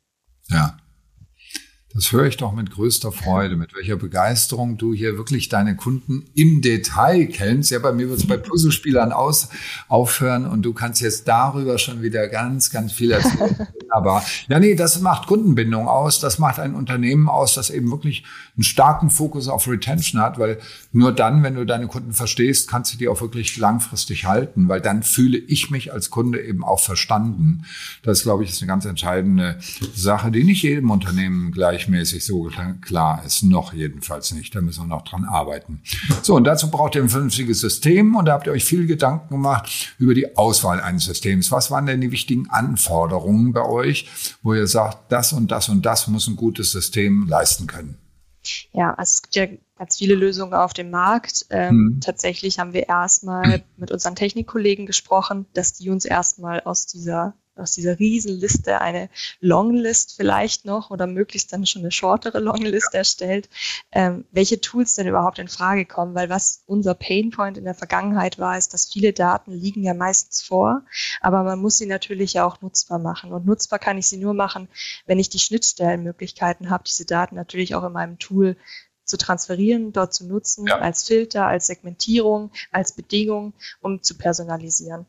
[0.50, 0.78] Ja.
[1.92, 6.30] Das höre ich doch mit größter Freude, mit welcher Begeisterung du hier wirklich deine Kunden
[6.36, 7.72] im Detail kennst.
[7.72, 9.50] Ja, bei mir wird es bei Puzzlespielern aus,
[9.88, 13.68] aufhören und du kannst jetzt darüber schon wieder ganz, ganz viel erzählen.
[13.90, 16.20] Aber ja, nee, das macht Kundenbindung aus.
[16.20, 18.24] Das macht ein Unternehmen aus, das eben wirklich
[18.56, 20.60] einen starken Fokus auf Retention hat, weil
[20.92, 24.80] nur dann, wenn du deine Kunden verstehst, kannst du die auch wirklich langfristig halten, weil
[24.80, 27.66] dann fühle ich mich als Kunde eben auch verstanden.
[28.04, 29.58] Das, glaube ich, ist eine ganz entscheidende
[29.96, 32.50] Sache, die nicht jedem Unternehmen gleichmäßig so
[32.82, 33.44] klar ist.
[33.44, 34.54] Noch jedenfalls nicht.
[34.54, 35.82] Da müssen wir noch dran arbeiten.
[36.22, 39.30] So, und dazu braucht ihr ein vernünftiges System und da habt ihr euch viel Gedanken
[39.30, 41.52] gemacht über die Auswahl eines Systems.
[41.52, 44.10] Was waren denn die wichtigen Anforderungen bei euch,
[44.44, 47.98] wo ihr sagt, das und das und das muss ein gutes System leisten können?
[48.72, 51.46] Ja, also es gibt ja ganz viele Lösungen auf dem Markt.
[51.50, 52.02] Ähm, mhm.
[52.02, 57.72] Tatsächlich haben wir erstmal mit unseren Technikkollegen gesprochen, dass die uns erstmal aus dieser aus
[57.72, 63.50] dieser Riesenliste eine Longlist vielleicht noch oder möglichst dann schon eine shortere Longlist erstellt,
[63.92, 68.40] ähm, welche Tools denn überhaupt in Frage kommen, weil was unser Painpoint in der Vergangenheit
[68.40, 70.84] war, ist, dass viele Daten liegen ja meistens vor,
[71.22, 74.34] aber man muss sie natürlich ja auch nutzbar machen und nutzbar kann ich sie nur
[74.34, 74.68] machen,
[75.06, 78.56] wenn ich die Schnittstellenmöglichkeiten habe, diese Daten natürlich auch in meinem Tool
[79.10, 80.78] zu transferieren, dort zu nutzen, ja.
[80.78, 85.06] als Filter, als Segmentierung, als Bedingung, um zu personalisieren.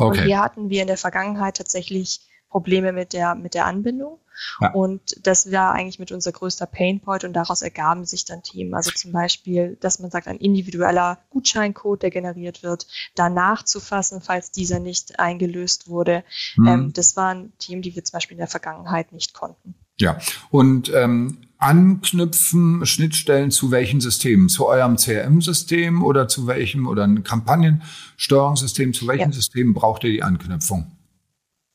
[0.00, 0.18] Okay.
[0.18, 4.18] Und hier hatten wir in der Vergangenheit tatsächlich Probleme mit der, mit der Anbindung.
[4.60, 4.72] Ja.
[4.72, 8.74] Und das war eigentlich mit unser größter Painpoint und daraus ergaben sich dann Themen.
[8.74, 14.20] Also zum Beispiel, dass man sagt, ein individueller Gutscheincode, der generiert wird, danach zu fassen,
[14.20, 16.24] falls dieser nicht eingelöst wurde.
[16.56, 16.66] Mhm.
[16.66, 19.74] Ähm, das waren Themen, die wir zum Beispiel in der Vergangenheit nicht konnten.
[19.98, 20.18] Ja,
[20.50, 24.48] und ähm, anknüpfen, Schnittstellen zu welchen Systemen?
[24.48, 28.92] Zu eurem CRM-System oder zu welchem oder ein Kampagnensteuerungssystem?
[28.92, 29.32] Zu welchem ja.
[29.32, 30.92] System braucht ihr die Anknüpfung?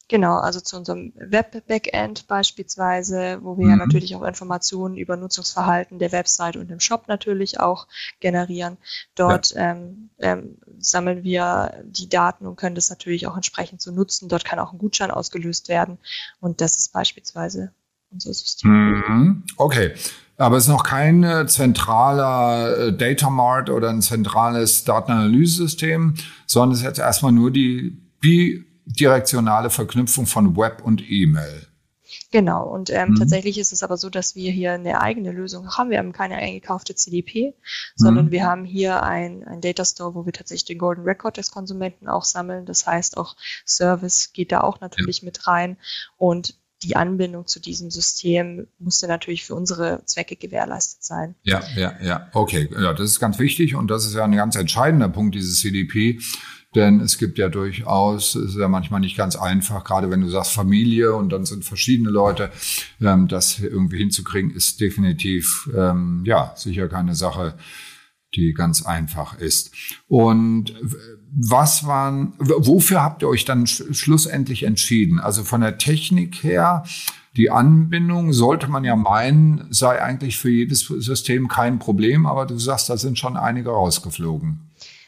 [0.07, 3.71] Genau, also zu unserem Web-Backend beispielsweise, wo wir mhm.
[3.71, 7.87] ja natürlich auch Informationen über Nutzungsverhalten der Website und dem Shop natürlich auch
[8.19, 8.77] generieren.
[9.15, 9.71] Dort ja.
[9.71, 14.29] ähm, ähm, sammeln wir die Daten und können das natürlich auch entsprechend so nutzen.
[14.29, 15.97] Dort kann auch ein Gutschein ausgelöst werden
[16.39, 17.73] und das ist beispielsweise
[18.11, 18.71] unser System.
[18.71, 19.43] Mhm.
[19.57, 19.93] Okay.
[20.37, 26.15] Aber es ist noch kein äh, zentraler äh, Data Mart oder ein zentrales Datenanalyse-System,
[26.45, 31.67] sondern es ist jetzt erstmal nur die bidirektionale Verknüpfung von Web und E-Mail.
[32.31, 33.15] Genau, und ähm, mhm.
[33.15, 35.89] tatsächlich ist es aber so, dass wir hier eine eigene Lösung haben.
[35.89, 37.55] Wir haben keine eingekaufte CDP,
[37.95, 38.31] sondern mhm.
[38.31, 42.07] wir haben hier ein, ein Data Store, wo wir tatsächlich den Golden Record des Konsumenten
[42.07, 42.65] auch sammeln.
[42.65, 45.25] Das heißt, auch Service geht da auch natürlich ja.
[45.25, 45.77] mit rein.
[46.17, 51.35] Und die Anbindung zu diesem System musste natürlich für unsere Zwecke gewährleistet sein.
[51.43, 52.29] Ja, ja, ja.
[52.33, 55.59] Okay, ja, das ist ganz wichtig und das ist ja ein ganz entscheidender Punkt dieses
[55.59, 56.19] CDP.
[56.75, 60.27] Denn es gibt ja durchaus, es ist ja manchmal nicht ganz einfach, gerade wenn du
[60.27, 62.51] sagst Familie und dann sind verschiedene Leute,
[63.01, 67.57] ähm, das irgendwie hinzukriegen, ist definitiv, ähm, ja, sicher keine Sache,
[68.35, 69.71] die ganz einfach ist.
[70.07, 70.75] Und
[71.31, 75.19] was waren, wofür habt ihr euch dann schlussendlich entschieden?
[75.19, 76.83] Also von der Technik her,
[77.35, 82.57] die Anbindung sollte man ja meinen, sei eigentlich für jedes System kein Problem, aber du
[82.57, 84.61] sagst, da sind schon einige rausgeflogen.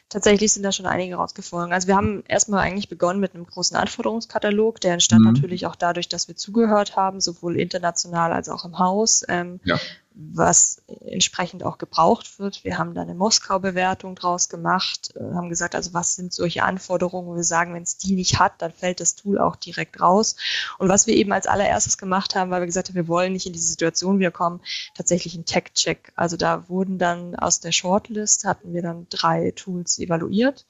[0.10, 1.74] Tatsächlich sind da schon einige rausgeflogen.
[1.74, 5.34] Also wir haben erstmal eigentlich begonnen mit einem großen Anforderungskatalog, der entstand mhm.
[5.34, 9.26] natürlich auch dadurch, dass wir zugehört haben, sowohl international als auch im Haus.
[9.28, 9.78] Ähm, ja
[10.20, 12.64] was entsprechend auch gebraucht wird.
[12.64, 17.28] Wir haben da eine Moskau-Bewertung draus gemacht, äh, haben gesagt, also was sind solche Anforderungen,
[17.28, 20.36] wo wir sagen, wenn es die nicht hat, dann fällt das Tool auch direkt raus.
[20.80, 23.46] Und was wir eben als allererstes gemacht haben, weil wir gesagt haben, wir wollen nicht
[23.46, 24.62] in diese Situation wieder kommen,
[24.96, 26.12] tatsächlich ein Tech-Check.
[26.16, 30.66] Also da wurden dann aus der Shortlist, hatten wir dann drei Tools evaluiert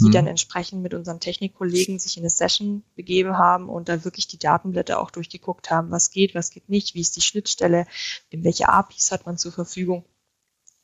[0.00, 0.12] die mhm.
[0.12, 4.38] dann entsprechend mit unseren Technikkollegen sich in eine Session begeben haben und da wirklich die
[4.38, 7.86] Datenblätter auch durchgeguckt haben, was geht, was geht nicht, wie ist die Schnittstelle,
[8.30, 10.04] in welche APIs hat man zur Verfügung.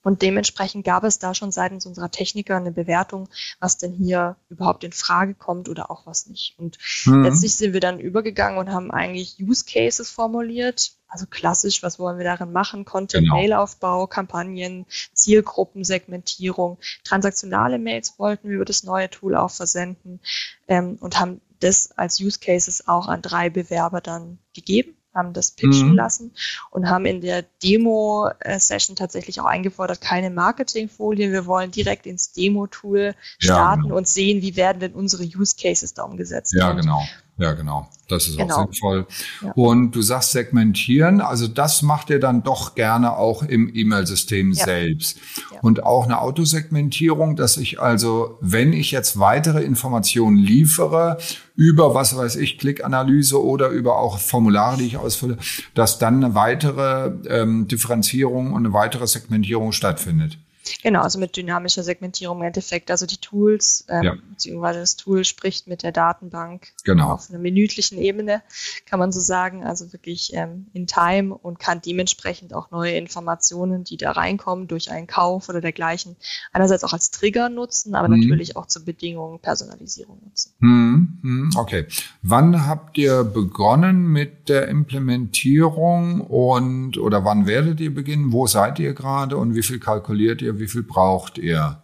[0.03, 4.85] Und dementsprechend gab es da schon seitens unserer Techniker eine Bewertung, was denn hier überhaupt
[4.85, 6.57] in Frage kommt oder auch was nicht.
[6.59, 7.25] Und mhm.
[7.25, 10.93] letztlich sind wir dann übergegangen und haben eigentlich Use Cases formuliert.
[11.09, 12.85] Also klassisch, was wollen wir darin machen?
[12.85, 14.07] Content-Mail-Aufbau, genau.
[14.07, 20.21] Kampagnen, Zielgruppensegmentierung, transaktionale Mails wollten wir über das neue Tool auch versenden
[20.69, 25.51] ähm, und haben das als Use Cases auch an drei Bewerber dann gegeben haben das
[25.51, 25.95] pitchen mhm.
[25.95, 26.33] lassen
[26.71, 31.33] und haben in der Demo-Session tatsächlich auch eingefordert, keine Marketingfolien.
[31.33, 33.97] Wir wollen direkt ins Demo-Tool starten ja, genau.
[33.97, 36.55] und sehen, wie werden denn unsere Use Cases da umgesetzt.
[36.55, 37.03] Ja, und genau.
[37.39, 37.89] Ja, genau.
[38.09, 38.55] Das ist genau.
[38.55, 39.07] auch sinnvoll.
[39.43, 39.53] Ja.
[39.53, 44.65] Und du sagst segmentieren, also das macht ihr dann doch gerne auch im E-Mail-System ja.
[44.65, 45.19] selbst.
[45.53, 45.61] Ja.
[45.61, 51.19] Und auch eine Autosegmentierung, dass ich also, wenn ich jetzt weitere Informationen liefere,
[51.57, 55.37] über was weiß ich, Klickanalyse oder über auch Formulare, die ich ausfülle,
[55.75, 60.39] dass dann eine weitere ähm, Differenzierung und eine weitere Segmentierung stattfindet.
[60.83, 62.91] Genau, also mit dynamischer Segmentierung im Endeffekt.
[62.91, 64.15] Also die Tools, ähm, ja.
[64.31, 67.13] beziehungsweise das Tool spricht mit der Datenbank genau.
[67.13, 68.43] auf einer minütlichen Ebene,
[68.85, 69.65] kann man so sagen.
[69.65, 74.91] Also wirklich ähm, in Time und kann dementsprechend auch neue Informationen, die da reinkommen durch
[74.91, 76.17] einen Kauf oder dergleichen,
[76.53, 78.21] einerseits auch als Trigger nutzen, aber mhm.
[78.21, 80.53] natürlich auch zur Bedingung Personalisierung nutzen.
[80.59, 81.19] Mhm.
[81.23, 81.51] mhm.
[81.57, 81.87] Okay.
[82.23, 88.33] Wann habt ihr begonnen mit der Implementierung und oder wann werdet ihr beginnen?
[88.33, 90.56] Wo seid ihr gerade und wie viel kalkuliert ihr?
[90.59, 91.83] Wie viel braucht ihr?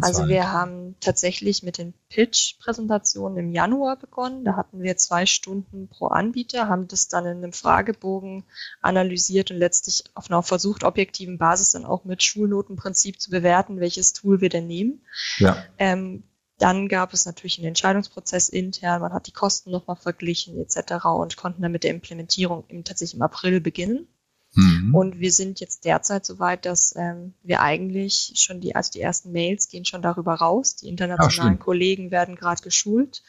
[0.00, 4.44] Also wir haben tatsächlich mit den Pitch-Präsentationen im Januar begonnen.
[4.44, 8.44] Da hatten wir zwei Stunden pro Anbieter, haben das dann in einem Fragebogen
[8.80, 14.12] analysiert und letztlich auf einer versucht objektiven Basis dann auch mit Schulnotenprinzip zu bewerten, welches
[14.12, 15.00] Tool wir denn nehmen.
[15.38, 15.64] Ja.
[15.78, 16.22] Ähm,
[16.58, 21.04] dann gab es natürlich einen Entscheidungsprozess intern, man hat die Kosten nochmal verglichen etc.
[21.04, 24.08] und konnten dann mit der Implementierung im, tatsächlich im April beginnen.
[24.56, 24.94] Mhm.
[24.94, 29.02] Und wir sind jetzt derzeit so weit, dass ähm, wir eigentlich schon die, also die
[29.02, 30.76] ersten Mails gehen schon darüber raus.
[30.76, 33.22] Die internationalen Ach, Kollegen werden gerade geschult.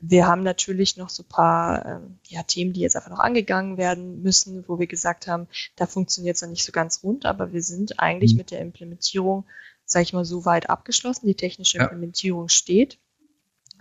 [0.00, 4.22] Wir haben natürlich noch so paar ähm, ja, Themen, die jetzt einfach noch angegangen werden
[4.22, 7.62] müssen, wo wir gesagt haben, da funktioniert es noch nicht so ganz rund, aber wir
[7.62, 8.38] sind eigentlich mhm.
[8.38, 9.44] mit der Implementierung,
[9.84, 11.26] sage ich mal, so weit abgeschlossen.
[11.26, 11.84] Die technische ja.
[11.84, 12.98] Implementierung steht.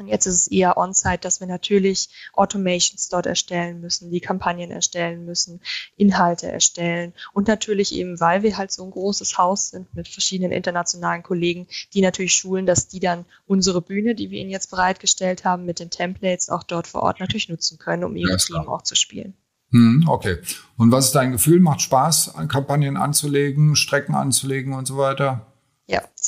[0.02, 4.72] Und jetzt ist es eher on-site, dass wir natürlich Automations dort erstellen müssen, die Kampagnen
[4.72, 5.62] erstellen müssen,
[5.96, 10.52] Inhalte erstellen und natürlich eben, weil wir halt so ein großes Haus sind mit verschiedenen
[10.52, 15.46] internationalen Kollegen, die natürlich schulen, dass die dann unsere Bühne, die wir ihnen jetzt bereitgestellt
[15.46, 18.68] haben, mit den Templates auch dort vor Ort natürlich nutzen können, um ihre ja, Team
[18.68, 19.36] auch zu spielen.
[19.70, 20.40] Hm, okay.
[20.78, 21.60] Und was ist dein Gefühl?
[21.60, 25.51] Macht Spaß, Kampagnen anzulegen, Strecken anzulegen und so weiter?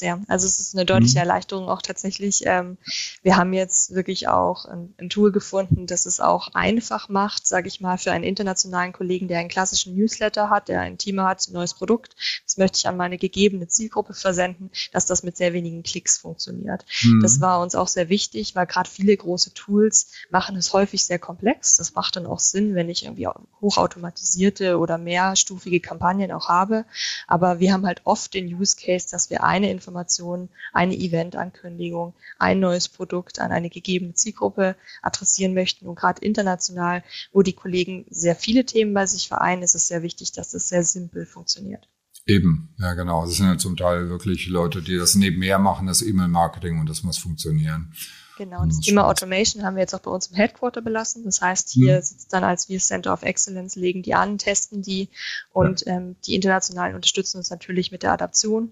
[0.03, 0.19] Sehr.
[0.27, 1.29] Also es ist eine deutliche mhm.
[1.29, 2.41] Erleichterung auch tatsächlich.
[2.45, 2.77] Ähm,
[3.21, 7.69] wir haben jetzt wirklich auch ein, ein, Tool gefunden, das es auch einfach macht, sage
[7.69, 11.47] ich mal, für einen internationalen Kollegen, der einen klassischen Newsletter hat, der ein Team hat,
[11.47, 12.17] ein neues Produkt.
[12.43, 16.83] Das möchte ich an meine gegebene Zielgruppe versenden, dass das mit sehr wenigen Klicks funktioniert.
[17.01, 17.21] Mhm.
[17.21, 21.19] Das war uns auch sehr wichtig, weil gerade viele große Tools machen es häufig sehr
[21.19, 21.77] komplex.
[21.77, 23.29] Das macht dann auch Sinn, wenn ich irgendwie
[23.61, 26.83] hochautomatisierte oder mehrstufige Kampagnen auch habe.
[27.25, 29.92] Aber wir haben halt oft den Use Case, dass wir eine Information,
[30.73, 35.87] eine Eventankündigung, ein neues Produkt an eine gegebene Zielgruppe adressieren möchten.
[35.87, 40.01] Und gerade international, wo die Kollegen sehr viele Themen bei sich vereinen, ist es sehr
[40.01, 41.87] wichtig, dass das sehr simpel funktioniert.
[42.25, 43.25] Eben, ja genau.
[43.25, 47.03] Das sind ja zum Teil wirklich Leute, die das nebenher machen, das E-Mail-Marketing und das
[47.03, 47.93] muss funktionieren.
[48.37, 51.23] Genau, das Thema Automation haben wir jetzt auch bei uns im Headquarter belassen.
[51.23, 52.01] Das heißt, hier mhm.
[52.01, 55.09] sitzt dann als wir Center of Excellence, legen die an, testen die
[55.51, 55.97] und ja.
[55.97, 58.71] ähm, die Internationalen unterstützen uns natürlich mit der Adaption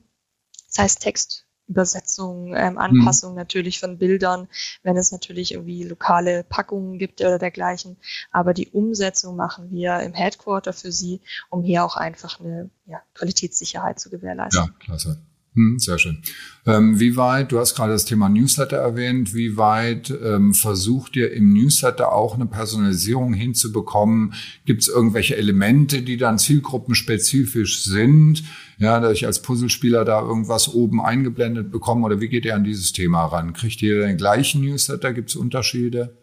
[0.72, 3.38] das heißt Textübersetzung, ähm, Anpassung mhm.
[3.38, 4.48] natürlich von Bildern,
[4.84, 7.98] wenn es natürlich irgendwie lokale Packungen gibt oder dergleichen.
[8.32, 13.02] Aber die Umsetzung machen wir im Headquarter für Sie, um hier auch einfach eine ja,
[13.14, 14.66] Qualitätssicherheit zu gewährleisten.
[14.66, 15.22] Ja, klasse.
[15.54, 16.20] Hm, sehr schön.
[16.66, 21.34] Ähm, wie weit, du hast gerade das Thema Newsletter erwähnt, wie weit ähm, versucht ihr
[21.34, 24.34] im Newsletter auch eine Personalisierung hinzubekommen?
[24.66, 28.44] Gibt es irgendwelche Elemente, die dann zielgruppenspezifisch sind?
[28.78, 32.64] Ja, dass ich als Puzzlespieler da irgendwas oben eingeblendet bekomme oder wie geht ihr an
[32.64, 33.52] dieses Thema ran?
[33.52, 35.12] Kriegt ihr den gleichen Newsletter?
[35.12, 36.21] Gibt es Unterschiede?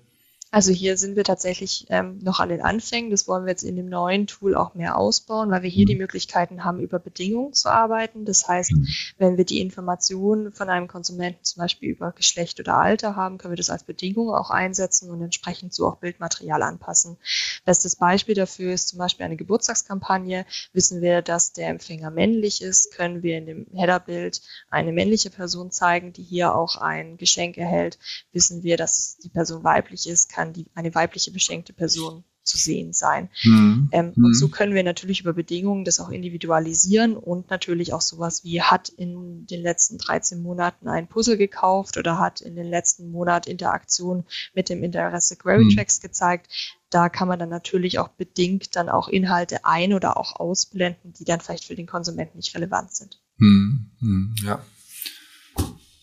[0.50, 3.10] Also hier sind wir tatsächlich ähm, noch an den Anfängen.
[3.10, 5.88] Das wollen wir jetzt in dem neuen Tool auch mehr ausbauen, weil wir hier mhm.
[5.88, 8.24] die Möglichkeiten haben, über Bedingungen zu arbeiten.
[8.24, 8.88] Das heißt, mhm.
[9.18, 13.52] wenn wir die Informationen von einem Konsumenten zum Beispiel über Geschlecht oder Alter haben, können
[13.52, 17.18] wir das als Bedingung auch einsetzen und entsprechend so auch Bildmaterial anpassen.
[17.66, 20.46] Bestes Beispiel dafür ist zum Beispiel eine Geburtstagskampagne.
[20.72, 25.70] Wissen wir, dass der Empfänger männlich ist, können wir in dem Headerbild eine männliche Person
[25.70, 27.98] zeigen, die hier auch ein Geschenk erhält.
[28.32, 32.92] Wissen wir, dass die Person weiblich ist, kann die, eine weibliche beschenkte Person zu sehen
[32.92, 33.28] sein.
[33.42, 33.88] Mhm.
[33.92, 34.24] Ähm, mhm.
[34.24, 38.62] Und so können wir natürlich über Bedingungen das auch individualisieren und natürlich auch sowas wie
[38.62, 43.46] hat in den letzten 13 Monaten ein Puzzle gekauft oder hat in den letzten Monat
[43.46, 44.24] Interaktion
[44.54, 45.74] mit dem Interesse Query.
[45.74, 46.06] Tracks mhm.
[46.06, 46.76] gezeigt.
[46.88, 51.24] Da kann man dann natürlich auch bedingt dann auch Inhalte ein- oder auch ausblenden, die
[51.24, 53.20] dann vielleicht für den Konsumenten nicht relevant sind.
[53.36, 53.90] Mhm.
[54.00, 54.34] mhm.
[54.42, 54.62] Ja,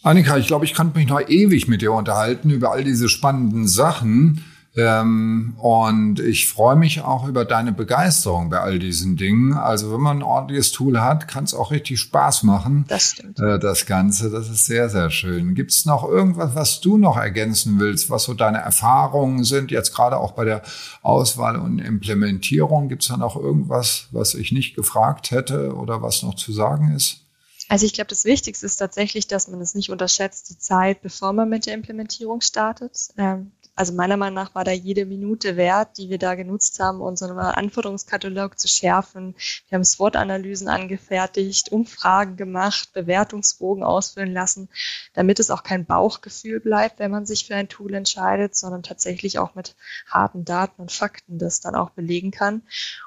[0.06, 3.68] Annika, ich glaube, ich kann mich noch ewig mit dir unterhalten über all diese spannenden
[3.68, 4.46] Sachen.
[4.78, 9.54] Ähm, und ich freue mich auch über deine Begeisterung bei all diesen Dingen.
[9.54, 12.86] Also wenn man ein ordentliches Tool hat, kann es auch richtig Spaß machen.
[12.88, 13.40] Das stimmt.
[13.40, 15.56] Äh, das Ganze, das ist sehr, sehr schön.
[15.56, 19.96] Gibt es noch irgendwas, was du noch ergänzen willst, was so deine Erfahrungen sind, jetzt
[19.96, 20.62] gerade auch bei der
[21.02, 22.90] Auswahl und Implementierung?
[22.90, 26.94] Gibt es da noch irgendwas, was ich nicht gefragt hätte oder was noch zu sagen
[26.96, 27.25] ist?
[27.68, 31.34] Also ich glaube, das Wichtigste ist tatsächlich, dass man es nicht unterschätzt, die Zeit, bevor
[31.34, 33.10] man mit der Implementierung startet.
[33.18, 37.02] Ähm, also meiner Meinung nach war da jede Minute wert, die wir da genutzt haben,
[37.02, 39.36] unseren Anforderungskatalog zu schärfen.
[39.68, 44.70] Wir haben SWOT-Analysen angefertigt, Umfragen gemacht, Bewertungsbogen ausfüllen lassen,
[45.14, 49.40] damit es auch kein Bauchgefühl bleibt, wenn man sich für ein Tool entscheidet, sondern tatsächlich
[49.40, 49.76] auch mit
[50.08, 52.62] harten Daten und Fakten das dann auch belegen kann.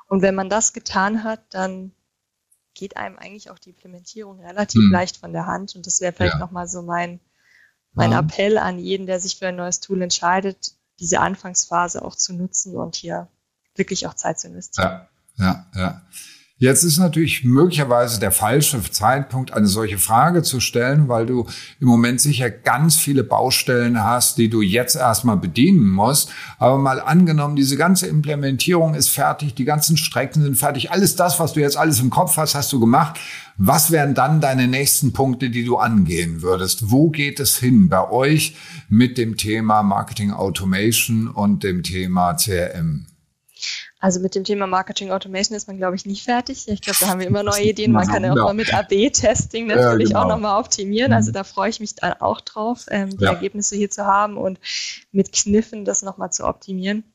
[0.06, 1.92] Und wenn man das getan hat, dann
[2.78, 4.90] geht einem eigentlich auch die Implementierung relativ hm.
[4.90, 5.74] leicht von der Hand.
[5.76, 6.38] Und das wäre vielleicht ja.
[6.40, 7.20] nochmal so mein
[7.92, 8.20] mein ja.
[8.20, 12.76] Appell an jeden, der sich für ein neues Tool entscheidet, diese Anfangsphase auch zu nutzen
[12.76, 13.28] und hier
[13.74, 15.06] wirklich auch Zeit zu investieren.
[15.36, 16.02] Ja, ja, ja.
[16.60, 21.46] Jetzt ist natürlich möglicherweise der falsche Zeitpunkt, eine solche Frage zu stellen, weil du
[21.78, 26.30] im Moment sicher ganz viele Baustellen hast, die du jetzt erstmal bedienen musst.
[26.58, 31.38] Aber mal angenommen, diese ganze Implementierung ist fertig, die ganzen Strecken sind fertig, alles das,
[31.38, 33.20] was du jetzt alles im Kopf hast, hast du gemacht.
[33.56, 36.90] Was wären dann deine nächsten Punkte, die du angehen würdest?
[36.90, 38.56] Wo geht es hin bei euch
[38.88, 43.06] mit dem Thema Marketing Automation und dem Thema CRM?
[44.00, 46.68] Also mit dem Thema Marketing Automation ist man, glaube ich, nicht fertig.
[46.68, 47.90] Ich glaube, da haben wir immer neue Ideen.
[47.90, 50.20] Man kann ja auch mal mit AB-Testing natürlich ja, genau.
[50.20, 51.12] auch nochmal optimieren.
[51.12, 51.34] Also mhm.
[51.34, 53.32] da freue ich mich dann auch drauf, ähm, die ja.
[53.32, 54.60] Ergebnisse hier zu haben und
[55.10, 57.12] mit Kniffen das nochmal zu optimieren.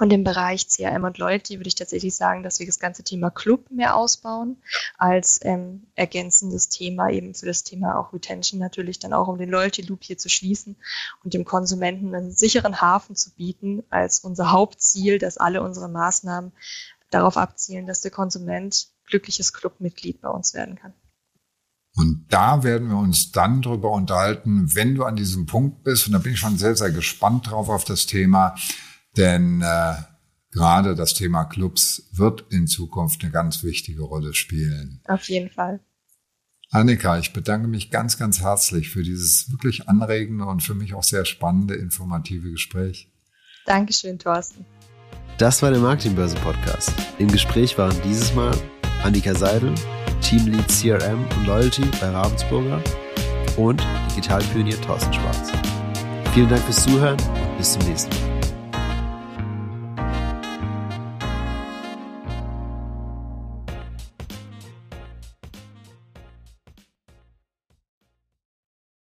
[0.00, 3.28] Und im Bereich CRM und Loyalty würde ich tatsächlich sagen, dass wir das ganze Thema
[3.28, 4.56] Club mehr ausbauen
[4.96, 9.50] als ähm, ergänzendes Thema eben für das Thema auch Retention natürlich dann auch, um den
[9.50, 10.76] Loyalty Loop hier zu schließen
[11.22, 16.52] und dem Konsumenten einen sicheren Hafen zu bieten als unser Hauptziel, dass alle unsere Maßnahmen
[17.10, 20.94] darauf abzielen, dass der Konsument glückliches Clubmitglied bei uns werden kann.
[21.96, 26.06] Und da werden wir uns dann drüber unterhalten, wenn du an diesem Punkt bist.
[26.06, 28.54] Und da bin ich schon sehr, sehr gespannt drauf auf das Thema
[29.16, 29.94] denn äh,
[30.50, 35.00] gerade das Thema Clubs wird in Zukunft eine ganz wichtige Rolle spielen.
[35.06, 35.80] Auf jeden Fall.
[36.72, 41.02] Annika, ich bedanke mich ganz, ganz herzlich für dieses wirklich anregende und für mich auch
[41.02, 43.10] sehr spannende, informative Gespräch.
[43.66, 44.64] Dankeschön, Thorsten.
[45.38, 46.92] Das war der Marketingbörse Podcast.
[47.18, 48.56] Im Gespräch waren dieses Mal
[49.02, 49.74] Annika Seidel,
[50.20, 52.82] Teamlead CRM und Loyalty bei Ravensburger
[53.56, 55.50] und Digitalpionier Thorsten Schwarz.
[56.34, 58.29] Vielen Dank fürs Zuhören und bis zum nächsten Mal.